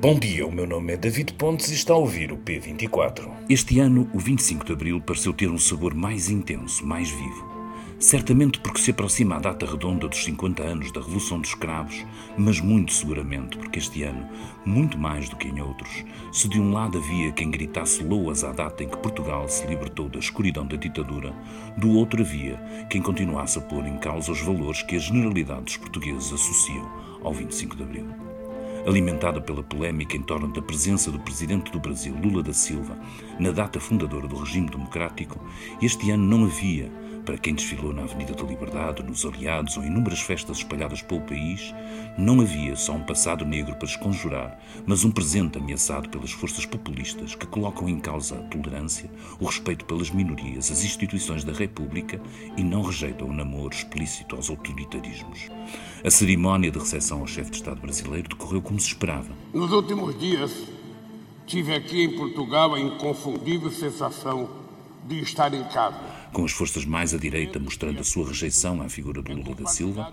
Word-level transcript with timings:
Bom 0.00 0.18
dia, 0.18 0.46
o 0.46 0.50
meu 0.50 0.66
nome 0.66 0.94
é 0.94 0.96
David 0.96 1.34
Pontes 1.34 1.68
e 1.68 1.74
está 1.74 1.92
a 1.92 1.96
ouvir 1.98 2.32
o 2.32 2.38
P24. 2.38 3.30
Este 3.50 3.80
ano, 3.80 4.08
o 4.14 4.18
25 4.18 4.64
de 4.64 4.72
Abril 4.72 4.98
pareceu 4.98 5.30
ter 5.30 5.50
um 5.50 5.58
sabor 5.58 5.92
mais 5.92 6.30
intenso, 6.30 6.86
mais 6.86 7.10
vivo. 7.10 7.46
Certamente 7.98 8.60
porque 8.60 8.80
se 8.80 8.92
aproxima 8.92 9.36
a 9.36 9.40
data 9.40 9.66
redonda 9.66 10.08
dos 10.08 10.24
50 10.24 10.62
anos 10.62 10.90
da 10.90 11.02
Revolução 11.02 11.38
dos 11.38 11.50
Escravos, 11.50 12.06
mas 12.34 12.62
muito 12.62 12.94
seguramente 12.94 13.58
porque 13.58 13.78
este 13.78 14.02
ano, 14.02 14.26
muito 14.64 14.96
mais 14.96 15.28
do 15.28 15.36
que 15.36 15.48
em 15.48 15.60
outros, 15.60 16.02
se 16.32 16.48
de 16.48 16.58
um 16.58 16.72
lado 16.72 16.96
havia 16.96 17.30
quem 17.32 17.50
gritasse 17.50 18.02
loas 18.02 18.42
à 18.42 18.52
data 18.52 18.82
em 18.82 18.88
que 18.88 18.96
Portugal 18.96 19.50
se 19.50 19.66
libertou 19.66 20.08
da 20.08 20.18
escuridão 20.18 20.66
da 20.66 20.76
ditadura, 20.76 21.34
do 21.76 21.90
outro 21.90 22.22
havia 22.22 22.56
quem 22.88 23.02
continuasse 23.02 23.58
a 23.58 23.60
pôr 23.60 23.86
em 23.86 23.98
causa 23.98 24.32
os 24.32 24.40
valores 24.40 24.82
que 24.82 24.96
a 24.96 24.98
generalidade 24.98 25.64
dos 25.64 25.76
portugueses 25.76 26.32
associam 26.32 26.90
ao 27.22 27.34
25 27.34 27.76
de 27.76 27.82
Abril 27.82 28.29
alimentada 28.86 29.40
pela 29.40 29.62
polémica 29.62 30.16
em 30.16 30.22
torno 30.22 30.48
da 30.48 30.62
presença 30.62 31.10
do 31.10 31.18
presidente 31.20 31.70
do 31.70 31.80
Brasil, 31.80 32.14
Lula 32.14 32.42
da 32.42 32.52
Silva, 32.52 32.98
na 33.38 33.50
data 33.50 33.78
fundadora 33.80 34.26
do 34.26 34.36
regime 34.36 34.68
democrático, 34.68 35.40
este 35.80 36.10
ano 36.10 36.24
não 36.24 36.44
havia 36.44 36.90
para 37.24 37.38
quem 37.38 37.54
desfilou 37.54 37.92
na 37.92 38.02
Avenida 38.02 38.34
da 38.34 38.42
Liberdade, 38.42 39.02
nos 39.02 39.24
Aliados 39.24 39.76
ou 39.76 39.84
inúmeras 39.84 40.20
festas 40.20 40.58
espalhadas 40.58 41.02
pelo 41.02 41.20
país, 41.20 41.74
não 42.16 42.40
havia 42.40 42.74
só 42.76 42.92
um 42.92 43.02
passado 43.02 43.44
negro 43.44 43.74
para 43.76 43.88
esconjurar, 43.88 44.58
mas 44.86 45.04
um 45.04 45.10
presente 45.10 45.58
ameaçado 45.58 46.08
pelas 46.08 46.32
forças 46.32 46.66
populistas 46.66 47.34
que 47.34 47.46
colocam 47.46 47.88
em 47.88 47.98
causa 47.98 48.36
a 48.36 48.42
tolerância, 48.42 49.10
o 49.38 49.46
respeito 49.46 49.84
pelas 49.84 50.10
minorias, 50.10 50.70
as 50.70 50.84
instituições 50.84 51.44
da 51.44 51.52
República 51.52 52.20
e 52.56 52.62
não 52.62 52.82
rejeitam 52.82 53.28
o 53.28 53.32
namoro 53.32 53.74
explícito 53.74 54.36
aos 54.36 54.50
autoritarismos. 54.50 55.48
A 56.04 56.10
cerimónia 56.10 56.70
de 56.70 56.78
recepção 56.78 57.20
ao 57.20 57.26
chefe 57.26 57.50
de 57.50 57.56
Estado 57.56 57.80
brasileiro 57.80 58.28
decorreu 58.28 58.62
como 58.62 58.80
se 58.80 58.88
esperava. 58.88 59.30
Nos 59.52 59.70
últimos 59.72 60.18
dias, 60.18 60.52
tive 61.46 61.74
aqui 61.74 62.02
em 62.04 62.16
Portugal 62.16 62.74
a 62.74 62.80
inconfundível 62.80 63.70
sensação 63.70 64.48
de 65.06 65.20
estar 65.20 65.52
em 65.54 65.64
casa 65.64 66.19
com 66.32 66.44
as 66.44 66.52
forças 66.52 66.84
mais 66.84 67.12
à 67.12 67.18
direita 67.18 67.58
mostrando 67.58 68.00
a 68.00 68.04
sua 68.04 68.28
rejeição 68.28 68.80
à 68.82 68.88
figura 68.88 69.20
do 69.20 69.32
Lula 69.32 69.54
da 69.54 69.66
Silva, 69.66 70.12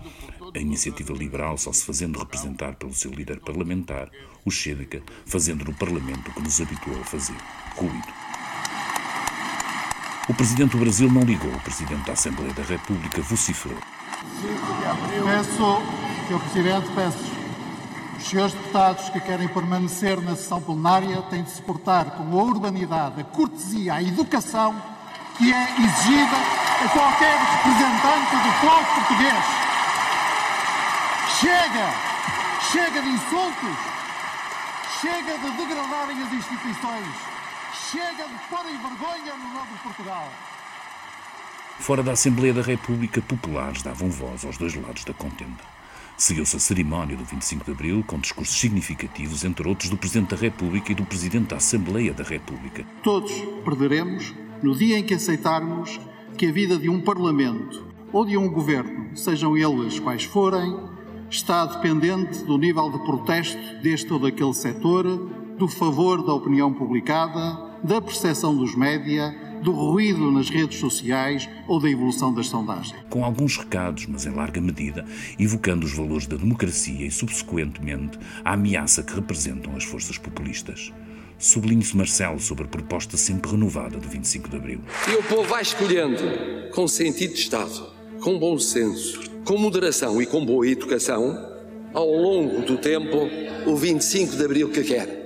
a 0.54 0.58
iniciativa 0.58 1.12
liberal 1.12 1.56
só 1.56 1.72
se 1.72 1.84
fazendo 1.84 2.18
representar 2.18 2.74
pelo 2.74 2.94
seu 2.94 3.10
líder 3.10 3.40
parlamentar, 3.40 4.10
o 4.44 4.50
Chega, 4.50 5.02
fazendo 5.26 5.64
no 5.64 5.74
Parlamento 5.74 6.30
o 6.30 6.34
que 6.34 6.42
nos 6.42 6.60
habituou 6.60 7.00
a 7.00 7.04
fazer, 7.04 7.36
ruído. 7.76 8.12
O 10.28 10.34
Presidente 10.34 10.72
do 10.72 10.78
Brasil 10.78 11.10
não 11.10 11.22
ligou, 11.22 11.52
o 11.52 11.60
Presidente 11.60 12.06
da 12.06 12.12
Assembleia 12.12 12.52
da 12.52 12.62
República 12.62 13.22
vociferou. 13.22 13.78
Peço, 15.24 15.82
Sr. 16.28 16.40
Presidente, 16.40 16.88
peço. 16.94 17.38
Os 18.18 18.24
senhores 18.24 18.52
deputados 18.52 19.08
que 19.10 19.20
querem 19.20 19.48
permanecer 19.48 20.20
na 20.20 20.34
sessão 20.34 20.60
plenária 20.60 21.22
têm 21.30 21.44
de 21.44 21.50
se 21.50 21.62
portar 21.62 22.16
com 22.16 22.24
a 22.24 22.42
urbanidade, 22.42 23.20
a 23.20 23.24
cortesia, 23.24 23.94
a 23.94 24.02
educação 24.02 24.97
que 25.38 25.52
é 25.52 25.62
exigida 25.62 26.36
a 26.36 26.88
qualquer 26.88 27.38
representante 27.38 28.36
do 28.36 28.52
povo 28.60 28.94
português. 28.94 29.44
Chega! 31.40 32.08
Chega 32.72 33.02
de 33.02 33.08
insultos! 33.08 33.78
Chega 35.00 35.38
de 35.38 35.50
degradarem 35.56 36.22
as 36.22 36.32
instituições! 36.32 37.06
Chega 37.92 38.26
de 38.26 38.34
porem 38.50 38.76
vergonha 38.78 39.36
no 39.36 39.54
nome 39.54 39.72
de 39.72 39.78
Portugal! 39.78 40.28
Fora 41.78 42.02
da 42.02 42.12
Assembleia 42.12 42.52
da 42.52 42.62
República, 42.62 43.22
populares 43.22 43.82
davam 43.82 44.10
voz 44.10 44.44
aos 44.44 44.58
dois 44.58 44.74
lados 44.74 45.04
da 45.04 45.14
contenda. 45.14 45.62
Seguiu-se 46.16 46.56
a 46.56 46.58
cerimónia 46.58 47.16
do 47.16 47.24
25 47.24 47.64
de 47.64 47.70
Abril 47.70 48.04
com 48.04 48.18
discursos 48.18 48.58
significativos, 48.58 49.44
entre 49.44 49.68
outros, 49.68 49.88
do 49.88 49.96
Presidente 49.96 50.34
da 50.34 50.36
República 50.36 50.90
e 50.90 50.96
do 50.96 51.04
Presidente 51.04 51.50
da 51.50 51.58
Assembleia 51.58 52.12
da 52.12 52.24
República. 52.24 52.84
Todos 53.04 53.30
perderemos 53.64 54.34
no 54.62 54.74
dia 54.74 54.98
em 54.98 55.02
que 55.02 55.14
aceitarmos 55.14 56.00
que 56.36 56.46
a 56.46 56.52
vida 56.52 56.78
de 56.78 56.88
um 56.88 57.00
Parlamento 57.00 57.86
ou 58.12 58.24
de 58.24 58.36
um 58.36 58.48
governo, 58.48 59.16
sejam 59.16 59.56
eles 59.56 59.98
quais 59.98 60.24
forem, 60.24 60.76
está 61.30 61.66
dependente 61.66 62.44
do 62.44 62.56
nível 62.56 62.90
de 62.90 62.98
protesto 63.00 63.82
deste 63.82 64.12
ou 64.12 64.18
daquele 64.18 64.54
setor, 64.54 65.04
do 65.58 65.68
favor 65.68 66.24
da 66.24 66.32
opinião 66.32 66.72
publicada, 66.72 67.68
da 67.82 68.00
percepção 68.00 68.56
dos 68.56 68.74
média, 68.74 69.34
do 69.62 69.72
ruído 69.72 70.30
nas 70.30 70.48
redes 70.48 70.78
sociais 70.78 71.48
ou 71.66 71.80
da 71.80 71.90
evolução 71.90 72.32
das 72.32 72.46
sondagens. 72.46 72.94
Com 73.10 73.24
alguns 73.24 73.56
recados, 73.56 74.06
mas 74.06 74.24
em 74.24 74.30
larga 74.30 74.60
medida, 74.60 75.04
evocando 75.38 75.84
os 75.84 75.94
valores 75.94 76.26
da 76.26 76.36
democracia 76.36 77.06
e, 77.06 77.10
subsequentemente, 77.10 78.18
a 78.44 78.54
ameaça 78.54 79.02
que 79.02 79.14
representam 79.14 79.74
as 79.76 79.84
forças 79.84 80.16
populistas. 80.16 80.92
Sublinhe-se 81.38 81.96
Marcelo 81.96 82.40
sobre 82.40 82.64
a 82.64 82.68
proposta 82.68 83.16
sempre 83.16 83.52
renovada 83.52 83.96
do 83.96 84.08
25 84.08 84.48
de 84.48 84.56
Abril. 84.56 84.80
E 85.08 85.14
o 85.14 85.22
povo 85.22 85.44
vai 85.44 85.62
escolhendo 85.62 86.20
com 86.72 86.88
sentido 86.88 87.34
de 87.34 87.40
Estado, 87.40 87.86
com 88.20 88.38
bom 88.38 88.58
senso, 88.58 89.20
com 89.44 89.56
moderação 89.56 90.20
e 90.20 90.26
com 90.26 90.44
boa 90.44 90.66
educação, 90.66 91.56
ao 91.94 92.10
longo 92.10 92.62
do 92.62 92.76
tempo, 92.76 93.28
o 93.66 93.76
25 93.76 94.36
de 94.36 94.44
Abril 94.44 94.68
que 94.70 94.82
quer. 94.82 95.18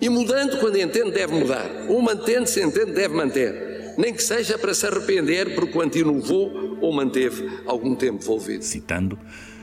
E 0.00 0.08
mudando 0.08 0.60
quando 0.60 0.76
entende, 0.76 1.10
deve 1.12 1.34
mudar. 1.34 1.68
Ou 1.88 2.00
mantendo-se, 2.00 2.62
entende, 2.62 2.92
deve 2.92 3.14
manter. 3.14 3.94
Nem 3.96 4.14
que 4.14 4.22
seja 4.22 4.56
para 4.56 4.72
se 4.74 4.86
arrepender 4.86 5.54
porque 5.54 5.72
quanto 5.72 5.98
inovou 5.98 6.78
ou 6.80 6.92
manteve 6.92 7.48
algum 7.66 7.96
tempo 7.96 8.22
envolvido. 8.22 8.64
Citando, 8.64 9.18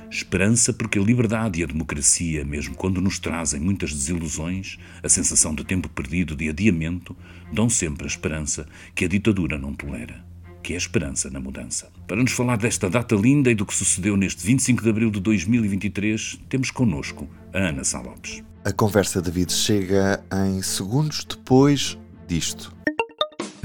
Esperança 0.10 0.72
porque 0.72 1.00
a 1.00 1.02
liberdade 1.02 1.60
e 1.60 1.64
a 1.64 1.68
democracia, 1.68 2.46
mesmo 2.46 2.76
quando 2.76 3.02
nos 3.02 3.20
trazem 3.20 3.60
muitas 3.60 3.94
desilusões, 3.94 4.78
a 5.04 5.10
sensação 5.10 5.54
de 5.54 5.64
tempo 5.64 5.90
perdido, 5.90 6.36
de 6.36 6.50
adiamento, 6.50 7.16
dão 7.52 7.70
sempre 7.70 8.06
a 8.06 8.08
esperança 8.08 8.66
que 8.94 9.06
a 9.06 9.08
ditadura 9.08 9.58
não 9.58 9.74
tolera, 9.74 10.24
que 10.64 10.74
é 10.74 10.76
a 10.76 10.78
esperança 10.78 11.30
na 11.30 11.40
mudança. 11.40 11.92
Para 12.08 12.22
nos 12.22 12.32
falar 12.32 12.58
desta 12.58 12.90
data 12.90 13.16
linda 13.16 13.52
e 13.52 13.56
do 13.56 13.66
que 13.66 13.74
sucedeu 13.74 14.16
neste 14.16 14.46
25 14.46 14.84
de 14.84 14.90
abril 14.90 15.12
de 15.12 15.20
2023, 15.20 16.40
temos 16.48 16.72
connosco 16.72 17.28
a 17.54 17.58
Ana 17.58 17.84
Sá 17.84 18.02
Lopes. 18.02 18.44
A 18.64 18.72
conversa 18.72 19.22
de 19.22 19.30
David 19.30 19.54
chega 19.54 20.24
em 20.48 20.62
segundos 20.62 21.24
depois 21.24 21.98
disto. 22.28 22.76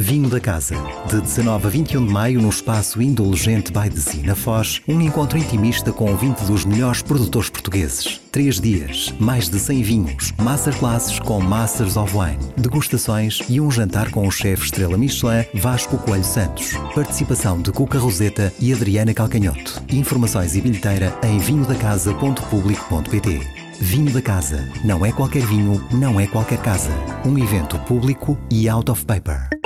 Vinho 0.01 0.29
da 0.31 0.41
Casa, 0.41 0.75
de 1.11 1.21
19 1.21 1.67
a 1.67 1.69
21 1.69 2.07
de 2.07 2.11
maio 2.11 2.41
no 2.41 2.49
espaço 2.49 3.03
Indulgente 3.03 3.71
Sea, 4.01 4.25
na 4.25 4.35
Foz, 4.35 4.81
um 4.89 4.99
encontro 4.99 5.37
intimista 5.37 5.93
com 5.93 6.17
20 6.17 6.39
dos 6.45 6.65
melhores 6.65 7.03
produtores 7.03 7.51
portugueses. 7.51 8.19
Três 8.33 8.59
dias, 8.59 9.13
mais 9.21 9.51
de 9.51 9.59
100 9.59 9.83
vinhos, 9.83 10.33
masterclasses 10.39 11.19
com 11.19 11.39
Masters 11.39 11.99
of 11.99 12.17
Wine, 12.17 12.39
degustações 12.57 13.41
e 13.47 13.61
um 13.61 13.71
jantar 13.71 14.11
com 14.11 14.27
o 14.27 14.31
chefe 14.31 14.65
estrela 14.65 14.97
Michelin 14.97 15.45
Vasco 15.53 15.99
Coelho 15.99 16.25
Santos. 16.25 16.73
Participação 16.95 17.61
de 17.61 17.71
Cuca 17.71 17.99
Roseta 17.99 18.51
e 18.59 18.73
Adriana 18.73 19.13
Calcanhoto. 19.13 19.83
Informações 19.93 20.57
e 20.57 20.63
bilheteira 20.63 21.15
em 21.23 21.39
vinhodacasa.publico.pt. 21.39 23.41
Vinho 23.79 24.13
da 24.13 24.23
Casa. 24.23 24.67
Não 24.83 25.05
é 25.05 25.13
qualquer 25.13 25.45
vinho, 25.45 25.87
não 25.93 26.19
é 26.19 26.27
qualquer 26.27 26.63
casa. 26.63 26.89
Um 27.27 27.37
evento 27.37 27.79
público 27.81 28.39
e 28.51 28.67
out 28.67 28.91
of 28.91 29.05
paper. 29.05 29.61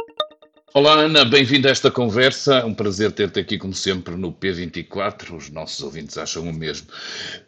Olá 0.76 0.94
Ana, 0.94 1.24
bem-vinda 1.24 1.68
a 1.68 1.70
esta 1.70 1.88
conversa. 1.88 2.66
Um 2.66 2.74
prazer 2.74 3.12
ter-te 3.12 3.38
aqui, 3.38 3.56
como 3.56 3.72
sempre, 3.72 4.16
no 4.16 4.32
P24. 4.32 5.36
Os 5.36 5.48
nossos 5.48 5.80
ouvintes 5.80 6.18
acham 6.18 6.42
o 6.42 6.52
mesmo. 6.52 6.88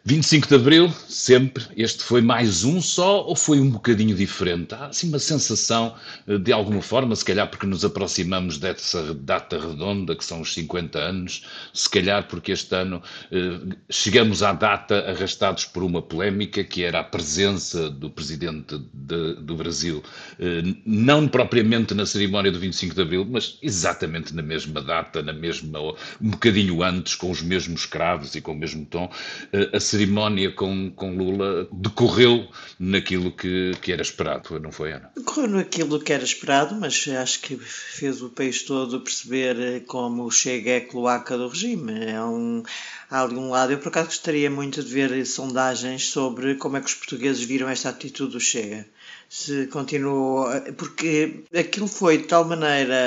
25 0.05 0.47
de 0.47 0.55
Abril, 0.55 0.89
sempre. 1.09 1.65
Este 1.75 2.05
foi 2.05 2.21
mais 2.21 2.63
um 2.63 2.81
só 2.81 3.25
ou 3.25 3.35
foi 3.35 3.59
um 3.59 3.69
bocadinho 3.69 4.15
diferente? 4.15 4.73
Há 4.73 4.85
assim 4.85 5.09
uma 5.09 5.19
sensação, 5.19 5.93
eh, 6.25 6.37
de 6.37 6.53
alguma 6.53 6.81
forma, 6.81 7.13
se 7.17 7.25
calhar 7.25 7.49
porque 7.49 7.65
nos 7.67 7.83
aproximamos 7.83 8.57
dessa 8.59 9.13
data 9.13 9.59
redonda, 9.59 10.15
que 10.15 10.23
são 10.23 10.39
os 10.39 10.53
50 10.53 10.97
anos, 10.97 11.45
se 11.73 11.89
calhar 11.89 12.25
porque 12.29 12.53
este 12.53 12.73
ano 12.73 13.03
eh, 13.29 13.75
chegamos 13.89 14.41
à 14.41 14.53
data 14.53 14.99
arrastados 14.99 15.65
por 15.65 15.83
uma 15.83 16.01
polémica 16.01 16.63
que 16.63 16.81
era 16.81 17.01
a 17.01 17.03
presença 17.03 17.89
do 17.89 18.09
Presidente 18.09 18.81
de, 18.93 19.33
do 19.33 19.53
Brasil, 19.53 20.01
eh, 20.39 20.63
não 20.85 21.27
propriamente 21.27 21.93
na 21.93 22.05
cerimónia 22.05 22.53
do 22.53 22.57
25 22.57 22.95
de 22.95 23.01
Abril 23.01 23.16
Abril, 23.17 23.27
mas 23.29 23.57
exatamente 23.61 24.33
na 24.35 24.41
mesma 24.41 24.81
data, 24.81 25.21
na 25.21 25.33
mesma, 25.33 25.79
um 26.21 26.29
bocadinho 26.29 26.83
antes, 26.83 27.15
com 27.15 27.31
os 27.31 27.41
mesmos 27.41 27.85
cravos 27.85 28.35
e 28.35 28.41
com 28.41 28.51
o 28.51 28.55
mesmo 28.55 28.85
tom, 28.85 29.11
eh, 29.51 29.69
a 29.73 29.79
cerimónia 29.79 30.51
com, 30.51 30.91
com 30.91 31.15
Lula 31.15 31.67
decorreu 31.71 32.47
naquilo 32.79 33.31
que, 33.31 33.71
que 33.81 33.91
era 33.91 34.01
esperado, 34.01 34.59
não 34.59 34.71
foi, 34.71 34.93
Ana? 34.93 35.11
Decorreu 35.15 35.47
naquilo 35.47 35.99
que 35.99 36.13
era 36.13 36.23
esperado, 36.23 36.75
mas 36.75 37.07
acho 37.07 37.41
que 37.41 37.57
fez 37.57 38.21
o 38.21 38.29
país 38.29 38.63
todo 38.63 39.01
perceber 39.01 39.59
eh, 39.59 39.79
como 39.81 40.29
chega 40.31 40.71
é 40.71 40.77
a 40.77 40.85
cloaca 40.85 41.37
do 41.37 41.47
regime. 41.47 42.05
É 42.05 42.21
um, 42.21 42.63
há 43.09 43.23
ali 43.23 43.35
um 43.35 43.49
lado. 43.49 43.71
Eu, 43.71 43.79
por 43.79 43.89
acaso, 43.89 44.07
gostaria 44.07 44.49
muito 44.49 44.83
de 44.83 44.93
ver 44.93 45.25
sondagens 45.25 46.09
sobre 46.09 46.55
como 46.55 46.77
é 46.77 46.81
que 46.81 46.87
os 46.87 46.93
portugueses 46.93 47.43
viram 47.43 47.69
esta 47.69 47.89
atitude 47.89 48.33
do 48.33 48.39
Chega 48.39 48.85
se 49.29 49.67
continuou, 49.67 50.47
porque 50.77 51.43
aquilo 51.57 51.87
foi 51.87 52.17
de 52.17 52.23
tal 52.25 52.45
maneira 52.45 53.06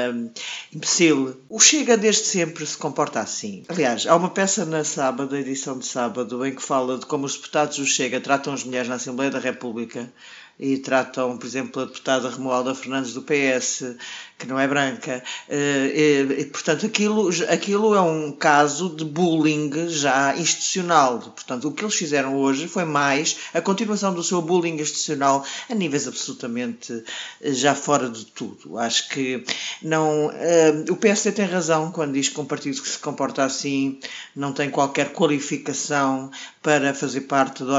imbecil. 0.72 1.36
O 1.48 1.60
Chega 1.60 1.96
desde 1.96 2.24
sempre 2.24 2.64
se 2.66 2.76
comporta 2.76 3.20
assim. 3.20 3.64
Aliás, 3.68 4.06
há 4.06 4.16
uma 4.16 4.30
peça 4.30 4.64
na 4.64 4.84
sábado, 4.84 5.36
edição 5.36 5.78
de 5.78 5.86
sábado, 5.86 6.44
em 6.46 6.54
que 6.54 6.62
fala 6.62 6.98
de 6.98 7.06
como 7.06 7.26
os 7.26 7.36
deputados 7.36 7.76
do 7.76 7.86
Chega 7.86 8.20
tratam 8.20 8.52
as 8.52 8.64
mulheres 8.64 8.88
na 8.88 8.96
Assembleia 8.96 9.30
da 9.30 9.38
República 9.38 10.10
e 10.60 10.76
tratam, 10.76 11.38
por 11.38 11.46
exemplo, 11.46 11.80
a 11.80 11.86
deputada 11.86 12.28
Romualda 12.28 12.74
Fernandes 12.74 13.14
do 13.14 13.22
PS, 13.22 13.96
que 14.38 14.46
não 14.46 14.60
é 14.60 14.68
branca. 14.68 15.22
Eh, 15.48 16.26
e, 16.38 16.44
portanto, 16.44 16.84
aquilo, 16.84 17.30
aquilo 17.48 17.94
é 17.94 18.00
um 18.00 18.30
caso 18.30 18.94
de 18.94 19.02
bullying 19.02 19.88
já 19.88 20.36
institucional. 20.36 21.18
Portanto, 21.18 21.66
o 21.66 21.72
que 21.72 21.82
eles 21.82 21.94
fizeram 21.94 22.36
hoje 22.36 22.68
foi 22.68 22.84
mais 22.84 23.38
a 23.54 23.62
continuação 23.62 24.12
do 24.12 24.22
seu 24.22 24.42
bullying 24.42 24.78
institucional 24.78 25.44
a 25.68 25.74
níveis 25.74 26.06
absolutamente 26.06 27.04
eh, 27.40 27.52
já 27.52 27.74
fora 27.74 28.10
de 28.10 28.26
tudo. 28.26 28.76
Acho 28.78 29.08
que 29.08 29.42
não. 29.80 30.30
Eh, 30.34 30.84
o 30.90 30.96
PSD 30.96 31.32
tem 31.32 31.46
razão 31.46 31.90
quando 31.90 32.12
diz 32.12 32.28
que 32.28 32.38
um 32.38 32.44
partido 32.44 32.82
que 32.82 32.88
se 32.88 32.98
comporta 32.98 33.44
assim 33.44 33.98
não 34.36 34.52
tem 34.52 34.68
qualquer 34.68 35.12
qualificação 35.12 36.30
para 36.62 36.92
fazer 36.92 37.22
parte 37.22 37.64
de 37.64 37.70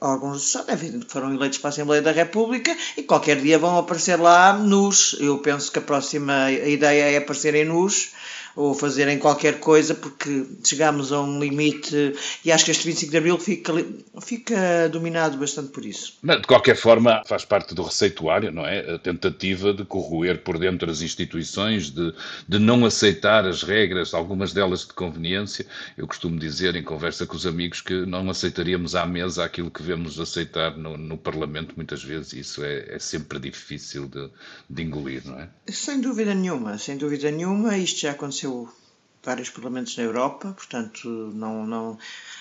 órgãos. 0.00 0.56
É 0.56 0.72
evidente 0.72 1.04
que 1.04 1.12
foram 1.12 1.34
eleitos 1.34 1.58
para 1.58 1.68
a 1.68 1.72
Assembleia 1.72 2.00
da 2.00 2.10
República 2.10 2.29
República 2.30 2.76
e 2.96 3.02
qualquer 3.02 3.40
dia 3.40 3.58
vão 3.58 3.76
aparecer 3.76 4.14
lá 4.14 4.52
nus. 4.52 5.16
Eu 5.18 5.38
penso 5.38 5.72
que 5.72 5.80
a 5.80 5.82
próxima 5.82 6.50
ideia 6.52 7.10
é 7.10 7.16
aparecerem 7.16 7.64
nus 7.64 8.12
ou 8.60 8.74
fazerem 8.74 9.18
qualquer 9.18 9.58
coisa, 9.58 9.94
porque 9.94 10.44
chegamos 10.62 11.12
a 11.12 11.20
um 11.22 11.40
limite 11.40 12.12
e 12.44 12.52
acho 12.52 12.66
que 12.66 12.70
este 12.70 12.86
25 12.86 13.10
de 13.10 13.16
Abril 13.16 13.38
fica, 13.38 13.72
fica 14.20 14.88
dominado 14.92 15.38
bastante 15.38 15.70
por 15.70 15.84
isso. 15.84 16.18
De 16.22 16.42
qualquer 16.42 16.76
forma, 16.76 17.22
faz 17.26 17.44
parte 17.44 17.74
do 17.74 17.82
receituário, 17.82 18.52
não 18.52 18.66
é? 18.66 18.94
A 18.94 18.98
tentativa 18.98 19.72
de 19.72 19.82
corroer 19.84 20.42
por 20.42 20.58
dentro 20.58 20.90
as 20.90 21.00
instituições, 21.00 21.90
de, 21.90 22.12
de 22.46 22.58
não 22.58 22.84
aceitar 22.84 23.46
as 23.46 23.62
regras, 23.62 24.12
algumas 24.12 24.52
delas 24.52 24.86
de 24.86 24.92
conveniência. 24.92 25.64
Eu 25.96 26.06
costumo 26.06 26.38
dizer 26.38 26.76
em 26.76 26.82
conversa 26.82 27.26
com 27.26 27.36
os 27.36 27.46
amigos 27.46 27.80
que 27.80 28.04
não 28.04 28.28
aceitaríamos 28.28 28.94
à 28.94 29.06
mesa 29.06 29.42
aquilo 29.42 29.70
que 29.70 29.82
vemos 29.82 30.20
aceitar 30.20 30.76
no, 30.76 30.98
no 30.98 31.16
Parlamento 31.16 31.72
muitas 31.76 32.04
vezes, 32.04 32.34
isso 32.34 32.62
é, 32.62 32.96
é 32.96 32.98
sempre 32.98 33.38
difícil 33.38 34.06
de, 34.06 34.28
de 34.68 34.82
engolir, 34.82 35.22
não 35.24 35.38
é? 35.40 35.48
Sem 35.66 36.00
dúvida 36.00 36.34
nenhuma, 36.34 36.76
sem 36.76 36.98
dúvida 36.98 37.30
nenhuma, 37.30 37.78
isto 37.78 38.00
já 38.00 38.10
aconteceu 38.10 38.49
vários 39.22 39.50
parlamentos 39.50 39.96
na 39.96 40.04
Europa, 40.04 40.52
portanto, 40.56 41.08
não, 41.34 41.66
não, 41.66 41.98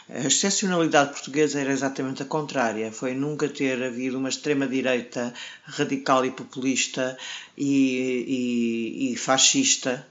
a 0.10 0.20
excepcionalidade 0.20 1.12
portuguesa 1.12 1.60
era 1.60 1.72
exatamente 1.72 2.24
a 2.24 2.26
contrária, 2.26 2.92
foi 2.92 3.14
nunca 3.14 3.50
ter 3.50 3.84
havido 3.84 4.18
uma 4.18 4.30
extrema-direita 4.30 5.34
radical 5.66 6.26
e 6.26 6.32
populista 6.32 7.18
e, 7.58 9.10
e, 9.10 9.14
e 9.14 9.18
fascista. 9.18 10.08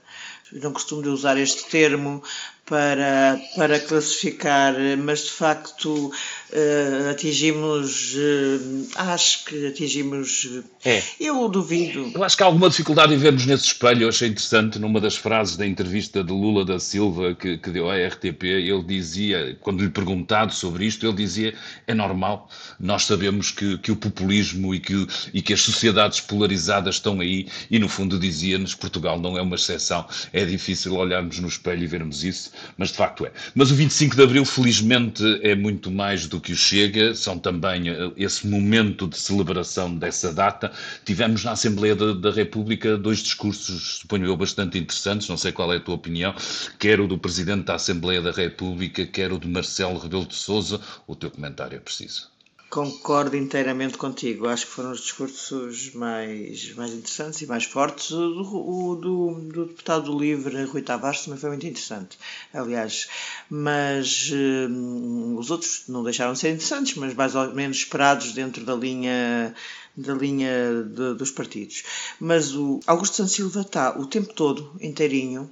Não 0.51 0.71
costumo 0.73 1.07
usar 1.09 1.37
este 1.37 1.69
termo 1.69 2.23
para, 2.69 3.41
para 3.55 3.79
classificar, 3.79 4.75
mas 4.99 5.23
de 5.23 5.31
facto 5.31 5.89
uh, 5.89 7.09
atingimos, 7.09 8.13
uh, 8.13 8.87
acho 8.95 9.45
que 9.45 9.67
atingimos, 9.67 10.61
é. 10.85 11.01
eu 11.19 11.49
duvido. 11.49 12.11
Eu 12.13 12.23
acho 12.23 12.37
que 12.37 12.43
há 12.43 12.45
alguma 12.45 12.69
dificuldade 12.69 13.11
em 13.11 13.17
vermos 13.17 13.47
nesse 13.47 13.65
espelho, 13.65 14.03
eu 14.03 14.09
achei 14.09 14.27
interessante 14.27 14.77
numa 14.77 15.01
das 15.01 15.17
frases 15.17 15.57
da 15.57 15.65
entrevista 15.65 16.23
de 16.23 16.31
Lula 16.31 16.63
da 16.63 16.79
Silva 16.79 17.33
que, 17.33 17.57
que 17.57 17.71
deu 17.71 17.89
à 17.89 17.95
RTP, 17.95 18.43
ele 18.43 18.83
dizia, 18.83 19.57
quando 19.61 19.83
lhe 19.83 19.89
perguntado 19.89 20.53
sobre 20.53 20.85
isto, 20.85 21.07
ele 21.07 21.15
dizia, 21.15 21.55
é 21.87 21.93
normal, 21.95 22.47
nós 22.79 23.05
sabemos 23.05 23.49
que, 23.49 23.79
que 23.79 23.91
o 23.91 23.95
populismo 23.95 24.75
e 24.75 24.79
que, 24.79 25.07
e 25.33 25.41
que 25.41 25.53
as 25.53 25.61
sociedades 25.61 26.21
polarizadas 26.21 26.95
estão 26.95 27.19
aí, 27.19 27.47
e 27.71 27.79
no 27.79 27.89
fundo 27.89 28.19
dizia-nos, 28.19 28.75
Portugal 28.75 29.19
não 29.19 29.35
é 29.35 29.41
uma 29.41 29.55
exceção, 29.55 30.07
é 30.31 30.45
difícil 30.45 30.93
olharmos 30.93 31.39
no 31.39 31.47
espelho 31.47 31.83
e 31.83 31.87
vermos 31.87 32.23
isso, 32.23 32.51
mas 32.77 32.89
de 32.89 32.95
facto 32.95 33.25
é. 33.25 33.31
Mas 33.55 33.71
o 33.71 33.75
25 33.75 34.15
de 34.15 34.23
Abril, 34.23 34.45
felizmente, 34.45 35.23
é 35.41 35.55
muito 35.55 35.91
mais 35.91 36.27
do 36.27 36.39
que 36.39 36.51
o 36.51 36.55
Chega, 36.55 37.13
são 37.15 37.37
também 37.37 37.89
eh, 37.89 38.11
esse 38.17 38.47
momento 38.47 39.07
de 39.07 39.17
celebração 39.17 39.95
dessa 39.95 40.33
data. 40.33 40.71
Tivemos 41.05 41.43
na 41.43 41.51
Assembleia 41.51 41.95
da, 41.95 42.13
da 42.13 42.31
República 42.31 42.97
dois 42.97 43.19
discursos, 43.19 43.99
suponho 43.99 44.25
eu, 44.25 44.37
bastante 44.37 44.77
interessantes, 44.77 45.27
não 45.27 45.37
sei 45.37 45.51
qual 45.51 45.73
é 45.73 45.77
a 45.77 45.79
tua 45.79 45.95
opinião, 45.95 46.33
quer 46.77 46.99
o 46.99 47.07
do 47.07 47.17
Presidente 47.17 47.65
da 47.65 47.75
Assembleia 47.75 48.21
da 48.21 48.31
República, 48.31 49.05
quer 49.05 49.31
o 49.31 49.39
de 49.39 49.47
Marcelo 49.47 49.99
Rebelo 49.99 50.25
de 50.25 50.35
Sousa. 50.35 50.79
O 51.07 51.15
teu 51.15 51.31
comentário 51.31 51.75
é 51.75 51.79
preciso. 51.79 52.29
Concordo 52.69 53.35
inteiramente 53.35 53.97
contigo. 53.97 54.47
Acho 54.47 54.67
que 54.67 54.71
foram 54.71 54.91
os 54.91 55.01
discursos 55.01 55.91
mais, 55.95 56.71
mais 56.75 56.93
interessantes 56.93 57.41
e 57.41 57.47
mais 57.47 57.63
fortes. 57.63 58.11
O 58.11 58.29
do, 58.29 58.95
do, 58.95 59.41
do 59.41 59.65
deputado 59.65 60.11
do 60.11 60.19
Livre, 60.19 60.65
Rui 60.65 60.83
Tavares, 60.83 61.23
também 61.23 61.39
foi 61.39 61.49
muito 61.49 61.65
interessante, 61.65 62.19
aliás. 62.53 63.09
Mas 63.49 64.29
hum, 64.31 65.35
os 65.37 65.49
outros 65.49 65.85
não 65.87 66.03
deixaram 66.03 66.33
de 66.33 66.39
ser 66.39 66.49
interessantes, 66.49 66.95
mas 66.95 67.15
mais 67.15 67.33
ou 67.33 67.51
menos 67.55 67.77
esperados 67.77 68.33
dentro 68.33 68.63
da 68.63 68.75
linha 68.75 69.55
da 69.97 70.13
linha 70.13 70.83
de, 70.83 71.15
dos 71.15 71.31
partidos. 71.31 71.83
Mas 72.19 72.55
o 72.55 72.79
Augusto 72.85 73.15
Santos 73.17 73.33
Silva 73.33 73.61
está 73.61 73.97
o 73.97 74.05
tempo 74.05 74.33
todo 74.33 74.75
inteirinho 74.79 75.49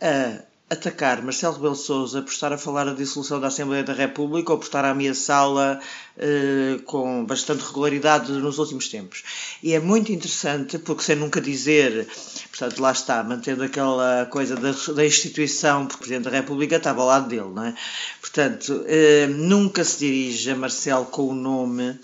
a 0.00 0.42
atacar 0.68 1.22
Marcelo 1.22 1.54
Rebelo 1.54 1.76
Sousa 1.76 2.22
por 2.22 2.30
estar 2.30 2.52
a 2.52 2.58
falar 2.58 2.84
da 2.84 2.92
dissolução 2.92 3.40
da 3.40 3.46
Assembleia 3.46 3.84
da 3.84 3.92
República 3.92 4.52
ou 4.52 4.58
por 4.58 4.64
estar 4.64 4.84
a 4.84 4.90
ameaçá-la 4.90 5.80
eh, 6.18 6.80
com 6.84 7.24
bastante 7.24 7.64
regularidade 7.64 8.32
nos 8.32 8.58
últimos 8.58 8.88
tempos. 8.88 9.22
E 9.62 9.74
é 9.74 9.80
muito 9.80 10.10
interessante 10.10 10.76
porque 10.80 11.04
sem 11.04 11.14
nunca 11.14 11.40
dizer, 11.40 12.08
portanto 12.50 12.80
lá 12.80 12.90
está, 12.90 13.22
mantendo 13.22 13.62
aquela 13.62 14.26
coisa 14.26 14.56
da, 14.56 14.72
da 14.92 15.06
instituição, 15.06 15.86
porque 15.86 15.96
o 15.96 15.98
Presidente 15.98 16.24
da 16.24 16.30
República 16.30 16.76
estava 16.76 17.00
ao 17.00 17.06
lado 17.06 17.28
dele, 17.28 17.50
não 17.54 17.64
é? 17.64 17.74
Portanto, 18.20 18.84
eh, 18.86 19.28
nunca 19.28 19.84
se 19.84 20.00
dirige 20.00 20.50
a 20.50 20.56
Marcelo 20.56 21.04
com 21.04 21.28
o 21.28 21.34
nome 21.34 21.96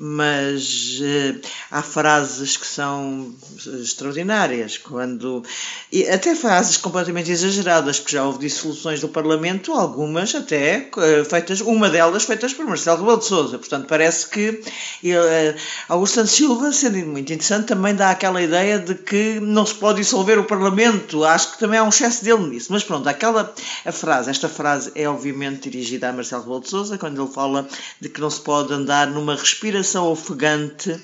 mas 0.00 1.00
uh, 1.00 1.40
há 1.72 1.82
frases 1.82 2.56
que 2.56 2.66
são 2.66 3.34
extraordinárias, 3.82 4.78
quando 4.78 5.42
e 5.90 6.08
até 6.08 6.36
frases 6.36 6.76
completamente 6.76 7.32
exageradas, 7.32 7.98
porque 7.98 8.14
já 8.14 8.24
houve 8.24 8.38
dissoluções 8.38 9.00
do 9.00 9.08
Parlamento, 9.08 9.72
algumas 9.72 10.32
até 10.36 10.88
uh, 10.96 11.24
feitas, 11.24 11.60
uma 11.60 11.90
delas 11.90 12.22
feitas 12.22 12.54
por 12.54 12.64
Marcelo 12.64 12.98
Rebelo 12.98 13.18
de 13.18 13.24
Sousa. 13.24 13.58
Portanto, 13.58 13.86
parece 13.88 14.28
que 14.28 14.62
ele, 15.02 15.16
uh, 15.16 15.56
Augusto 15.88 16.14
Santos 16.14 16.30
Silva, 16.30 16.70
sendo 16.72 16.98
muito 16.98 17.32
interessante, 17.32 17.66
também 17.66 17.92
dá 17.92 18.10
aquela 18.10 18.40
ideia 18.40 18.78
de 18.78 18.94
que 18.94 19.40
não 19.40 19.66
se 19.66 19.74
pode 19.74 19.98
dissolver 19.98 20.38
o 20.38 20.44
Parlamento. 20.44 21.24
Acho 21.24 21.52
que 21.52 21.58
também 21.58 21.80
há 21.80 21.82
um 21.82 21.88
excesso 21.88 22.22
dele 22.22 22.46
nisso. 22.46 22.68
Mas 22.70 22.84
pronto, 22.84 23.08
aquela 23.08 23.52
a 23.84 23.90
frase, 23.90 24.30
esta 24.30 24.48
frase 24.48 24.92
é 24.94 25.08
obviamente 25.08 25.68
dirigida 25.68 26.08
a 26.08 26.12
Marcelo 26.12 26.42
Rebelo 26.42 26.60
de 26.60 26.68
Sousa, 26.68 26.98
quando 26.98 27.20
ele 27.20 27.32
fala 27.32 27.66
de 28.00 28.08
que 28.08 28.20
não 28.20 28.30
se 28.30 28.40
pode 28.40 28.72
andar 28.72 29.08
numa 29.08 29.34
respiração 29.34 29.87
respiração 29.88 30.10
ofegante 30.10 31.00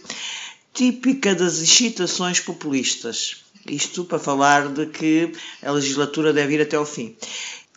típica 0.73 1.35
das 1.35 1.61
excitações 1.61 2.41
populistas. 2.41 3.45
Isto 3.67 4.05
para 4.05 4.19
falar 4.19 4.69
de 4.69 4.87
que 4.87 5.33
a 5.63 5.71
legislatura 5.71 6.33
deve 6.33 6.55
ir 6.55 6.61
até 6.61 6.77
ao 6.77 6.85
fim. 6.85 7.17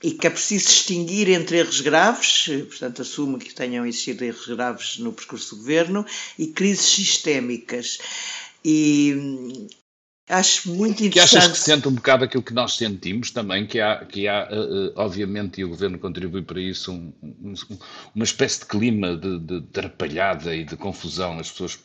E 0.03 0.11
que 0.11 0.27
é 0.27 0.29
preciso 0.29 0.67
distinguir 0.67 1.29
entre 1.29 1.57
erros 1.57 1.81
graves, 1.81 2.49
portanto, 2.67 3.01
assume 3.01 3.39
que 3.39 3.53
tenham 3.53 3.85
existido 3.85 4.25
erros 4.25 4.47
graves 4.47 4.97
no 4.99 5.13
percurso 5.13 5.55
do 5.55 5.61
governo, 5.61 6.05
e 6.37 6.47
crises 6.47 6.85
sistémicas. 6.85 7.97
E 8.63 9.67
Acho 10.29 10.69
muito 10.73 11.03
interessante. 11.03 11.29
Que 11.29 11.37
achas 11.37 11.51
que 11.53 11.63
sente 11.63 11.87
um 11.87 11.93
bocado 11.93 12.25
aquilo 12.25 12.43
que 12.43 12.53
nós 12.53 12.75
sentimos 12.75 13.31
também, 13.31 13.65
que 13.65 13.79
há, 13.79 14.03
que 14.03 14.27
há 14.27 14.49
uh, 14.51 14.91
obviamente, 14.97 15.61
e 15.61 15.63
o 15.63 15.69
Governo 15.69 15.97
contribui 15.97 16.41
para 16.41 16.59
isso, 16.59 16.91
um, 16.91 17.13
um, 17.23 17.53
uma 18.13 18.25
espécie 18.25 18.59
de 18.59 18.65
clima 18.65 19.15
de, 19.15 19.39
de, 19.39 19.61
e 20.53 20.65
de 20.65 20.75
confusão. 20.75 21.39
As 21.39 21.49
pessoas 21.49 21.77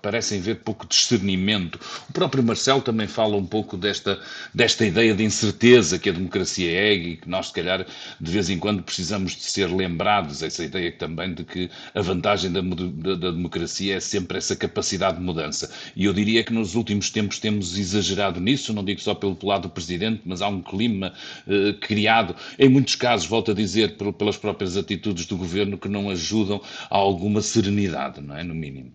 parecem 0.00 0.40
ver 0.40 0.56
pouco 0.60 0.86
discernimento. 0.86 1.78
O 2.08 2.12
próprio 2.12 2.42
Marcelo 2.42 2.80
também 2.80 3.06
fala 3.06 3.36
um 3.36 3.44
pouco 3.44 3.76
desta, 3.76 4.18
desta 4.54 4.86
ideia 4.86 5.14
de 5.14 5.22
incerteza 5.22 5.98
que 5.98 6.08
a 6.08 6.12
democracia 6.12 6.70
é 6.70 6.94
e 6.94 7.16
que 7.18 7.28
nós, 7.28 7.48
se 7.48 7.52
calhar, 7.52 7.84
de 8.18 8.30
vez 8.30 8.48
em 8.48 8.58
quando 8.58 8.82
precisamos 8.82 9.36
de 9.36 9.42
ser 9.42 9.66
lembrados, 9.66 10.42
essa 10.42 10.64
ideia 10.64 10.90
também 10.92 11.34
de 11.34 11.44
que 11.44 11.70
a 11.94 12.00
vantagem 12.00 12.50
da, 12.50 12.62
da, 12.62 13.14
da 13.16 13.30
democracia 13.30 13.96
é 13.96 14.00
sempre 14.00 14.38
essa 14.38 14.56
capacidade 14.56 15.18
de 15.18 15.22
mudança. 15.22 15.70
E 15.94 16.06
eu 16.06 16.14
diria 16.14 16.42
que 16.42 16.54
nos 16.54 16.74
últimos 16.74 17.10
tempos 17.10 17.38
temos 17.38 17.76
exagerado 17.76 18.40
nisso, 18.40 18.72
não 18.72 18.84
digo 18.84 19.00
só 19.00 19.14
pelo 19.14 19.36
lado 19.42 19.62
do 19.62 19.70
Presidente, 19.70 20.22
mas 20.24 20.40
há 20.40 20.48
um 20.48 20.62
clima 20.62 21.12
eh, 21.46 21.74
criado, 21.80 22.34
em 22.58 22.68
muitos 22.68 22.94
casos, 22.94 23.26
volto 23.26 23.50
a 23.50 23.54
dizer, 23.54 23.96
pelas 23.96 24.38
próprias 24.38 24.76
atitudes 24.76 25.26
do 25.26 25.36
Governo, 25.36 25.76
que 25.76 25.88
não 25.88 26.08
ajudam 26.08 26.62
a 26.88 26.96
alguma 26.96 27.42
serenidade, 27.42 28.22
não 28.22 28.36
é? 28.36 28.42
No 28.42 28.54
mínimo. 28.54 28.92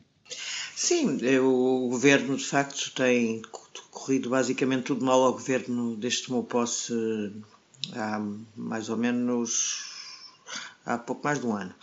Sim, 0.84 1.20
é, 1.22 1.40
o 1.40 1.90
governo 1.90 2.36
de 2.36 2.44
facto 2.44 2.92
tem 2.96 3.40
corrido 3.92 4.32
basicamente 4.32 4.86
tudo 4.86 5.06
mal 5.06 5.22
ao 5.22 5.34
governo. 5.34 5.96
Que 5.96 6.22
tomou 6.26 6.44
posse 6.44 6.92
há 7.94 8.20
mais 8.56 8.90
ou 8.90 8.98
menos 8.98 9.91
há 10.86 10.98
pouco 10.98 11.24
mais 11.24 11.40
de 11.40 11.46
um 11.46 11.56
ano. 11.56 11.74